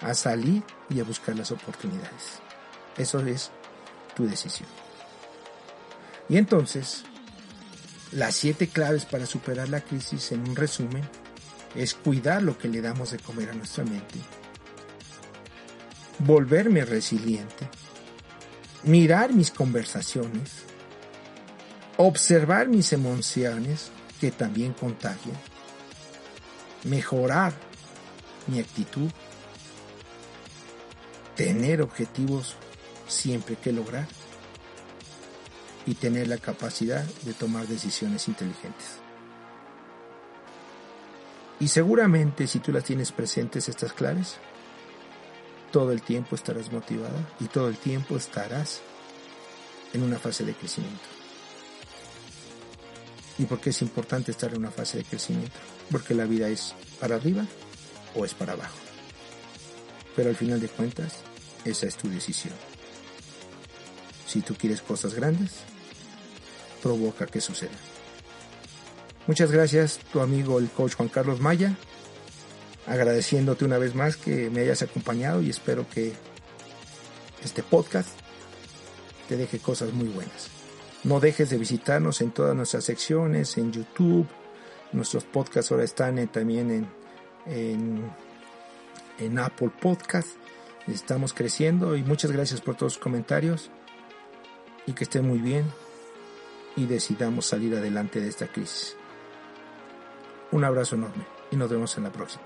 a 0.00 0.14
salir 0.14 0.62
y 0.88 1.00
a 1.00 1.04
buscar 1.04 1.36
las 1.36 1.50
oportunidades. 1.50 2.40
Eso 2.96 3.20
es 3.20 3.50
tu 4.14 4.26
decisión. 4.26 4.68
Y 6.28 6.36
entonces, 6.36 7.04
las 8.12 8.34
siete 8.34 8.68
claves 8.68 9.04
para 9.04 9.26
superar 9.26 9.68
la 9.68 9.80
crisis 9.80 10.32
en 10.32 10.48
un 10.48 10.56
resumen 10.56 11.02
es 11.74 11.94
cuidar 11.94 12.42
lo 12.42 12.58
que 12.58 12.68
le 12.68 12.80
damos 12.80 13.10
de 13.10 13.18
comer 13.18 13.50
a 13.50 13.54
nuestra 13.54 13.84
mente, 13.84 14.18
volverme 16.18 16.84
resiliente, 16.84 17.68
mirar 18.84 19.32
mis 19.32 19.50
conversaciones, 19.50 20.64
observar 21.98 22.68
mis 22.68 22.92
emociones 22.92 23.90
que 24.20 24.30
también 24.30 24.72
contagian, 24.72 25.36
mejorar 26.84 27.52
mi 28.46 28.60
actitud, 28.60 29.10
tener 31.34 31.82
objetivos 31.82 32.54
siempre 33.08 33.56
que 33.56 33.72
lograr 33.72 34.06
y 35.86 35.94
tener 35.94 36.28
la 36.28 36.38
capacidad 36.38 37.02
de 37.02 37.34
tomar 37.34 37.66
decisiones 37.66 38.28
inteligentes. 38.28 39.00
Y 41.58 41.66
seguramente 41.66 42.46
si 42.46 42.60
tú 42.60 42.70
las 42.70 42.84
tienes 42.84 43.10
presentes 43.10 43.68
estas 43.68 43.92
claves, 43.92 44.36
todo 45.72 45.90
el 45.90 46.02
tiempo 46.02 46.36
estarás 46.36 46.70
motivada 46.70 47.28
y 47.40 47.46
todo 47.46 47.68
el 47.68 47.76
tiempo 47.76 48.16
estarás 48.16 48.82
en 49.92 50.04
una 50.04 50.18
fase 50.20 50.44
de 50.44 50.54
crecimiento. 50.54 51.17
¿Y 53.38 53.44
por 53.44 53.60
qué 53.60 53.70
es 53.70 53.82
importante 53.82 54.32
estar 54.32 54.50
en 54.50 54.58
una 54.58 54.70
fase 54.70 54.98
de 54.98 55.04
crecimiento? 55.04 55.56
Porque 55.90 56.14
la 56.14 56.24
vida 56.24 56.48
es 56.48 56.74
para 57.00 57.16
arriba 57.16 57.46
o 58.14 58.24
es 58.24 58.34
para 58.34 58.54
abajo. 58.54 58.76
Pero 60.16 60.30
al 60.30 60.36
final 60.36 60.60
de 60.60 60.68
cuentas, 60.68 61.18
esa 61.64 61.86
es 61.86 61.96
tu 61.96 62.08
decisión. 62.08 62.54
Si 64.26 64.40
tú 64.40 64.54
quieres 64.56 64.82
cosas 64.82 65.14
grandes, 65.14 65.52
provoca 66.82 67.26
que 67.26 67.40
suceda. 67.40 67.78
Muchas 69.26 69.52
gracias, 69.52 70.00
tu 70.12 70.20
amigo 70.20 70.58
el 70.58 70.68
coach 70.70 70.94
Juan 70.94 71.08
Carlos 71.08 71.40
Maya, 71.40 71.76
agradeciéndote 72.86 73.64
una 73.64 73.78
vez 73.78 73.94
más 73.94 74.16
que 74.16 74.50
me 74.50 74.62
hayas 74.62 74.82
acompañado 74.82 75.42
y 75.42 75.50
espero 75.50 75.86
que 75.88 76.14
este 77.44 77.62
podcast 77.62 78.08
te 79.28 79.36
deje 79.36 79.58
cosas 79.58 79.92
muy 79.92 80.08
buenas. 80.08 80.57
No 81.08 81.20
dejes 81.20 81.48
de 81.48 81.56
visitarnos 81.56 82.20
en 82.20 82.32
todas 82.32 82.54
nuestras 82.54 82.84
secciones, 82.84 83.56
en 83.56 83.72
YouTube. 83.72 84.26
Nuestros 84.92 85.24
podcasts 85.24 85.72
ahora 85.72 85.84
están 85.84 86.28
también 86.28 86.70
en, 86.70 86.90
en, 87.46 88.12
en 89.18 89.38
Apple 89.38 89.70
Podcast. 89.80 90.36
Estamos 90.86 91.32
creciendo 91.32 91.96
y 91.96 92.02
muchas 92.02 92.30
gracias 92.30 92.60
por 92.60 92.74
todos 92.74 92.96
los 92.96 93.02
comentarios 93.02 93.70
y 94.84 94.92
que 94.92 95.04
estén 95.04 95.26
muy 95.26 95.38
bien 95.38 95.64
y 96.76 96.84
decidamos 96.84 97.46
salir 97.46 97.74
adelante 97.74 98.20
de 98.20 98.28
esta 98.28 98.46
crisis. 98.46 98.94
Un 100.52 100.62
abrazo 100.62 100.96
enorme 100.96 101.24
y 101.50 101.56
nos 101.56 101.70
vemos 101.70 101.96
en 101.96 102.04
la 102.04 102.12
próxima. 102.12 102.44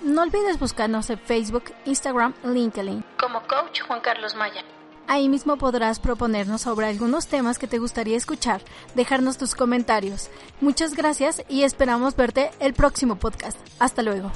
No 0.00 0.22
olvides 0.22 0.58
buscarnos 0.58 1.10
en 1.10 1.18
Facebook, 1.18 1.64
Instagram, 1.84 2.32
LinkedIn 2.42 3.04
como 3.20 3.46
Coach 3.46 3.82
Juan 3.86 4.00
Carlos 4.00 4.34
Maya. 4.34 4.64
Ahí 5.12 5.28
mismo 5.28 5.58
podrás 5.58 5.98
proponernos 6.00 6.62
sobre 6.62 6.86
algunos 6.86 7.26
temas 7.26 7.58
que 7.58 7.66
te 7.66 7.78
gustaría 7.78 8.16
escuchar, 8.16 8.62
dejarnos 8.94 9.36
tus 9.36 9.54
comentarios. 9.54 10.30
Muchas 10.62 10.94
gracias 10.94 11.42
y 11.50 11.64
esperamos 11.64 12.16
verte 12.16 12.50
el 12.60 12.72
próximo 12.72 13.16
podcast. 13.16 13.58
Hasta 13.78 14.00
luego. 14.00 14.32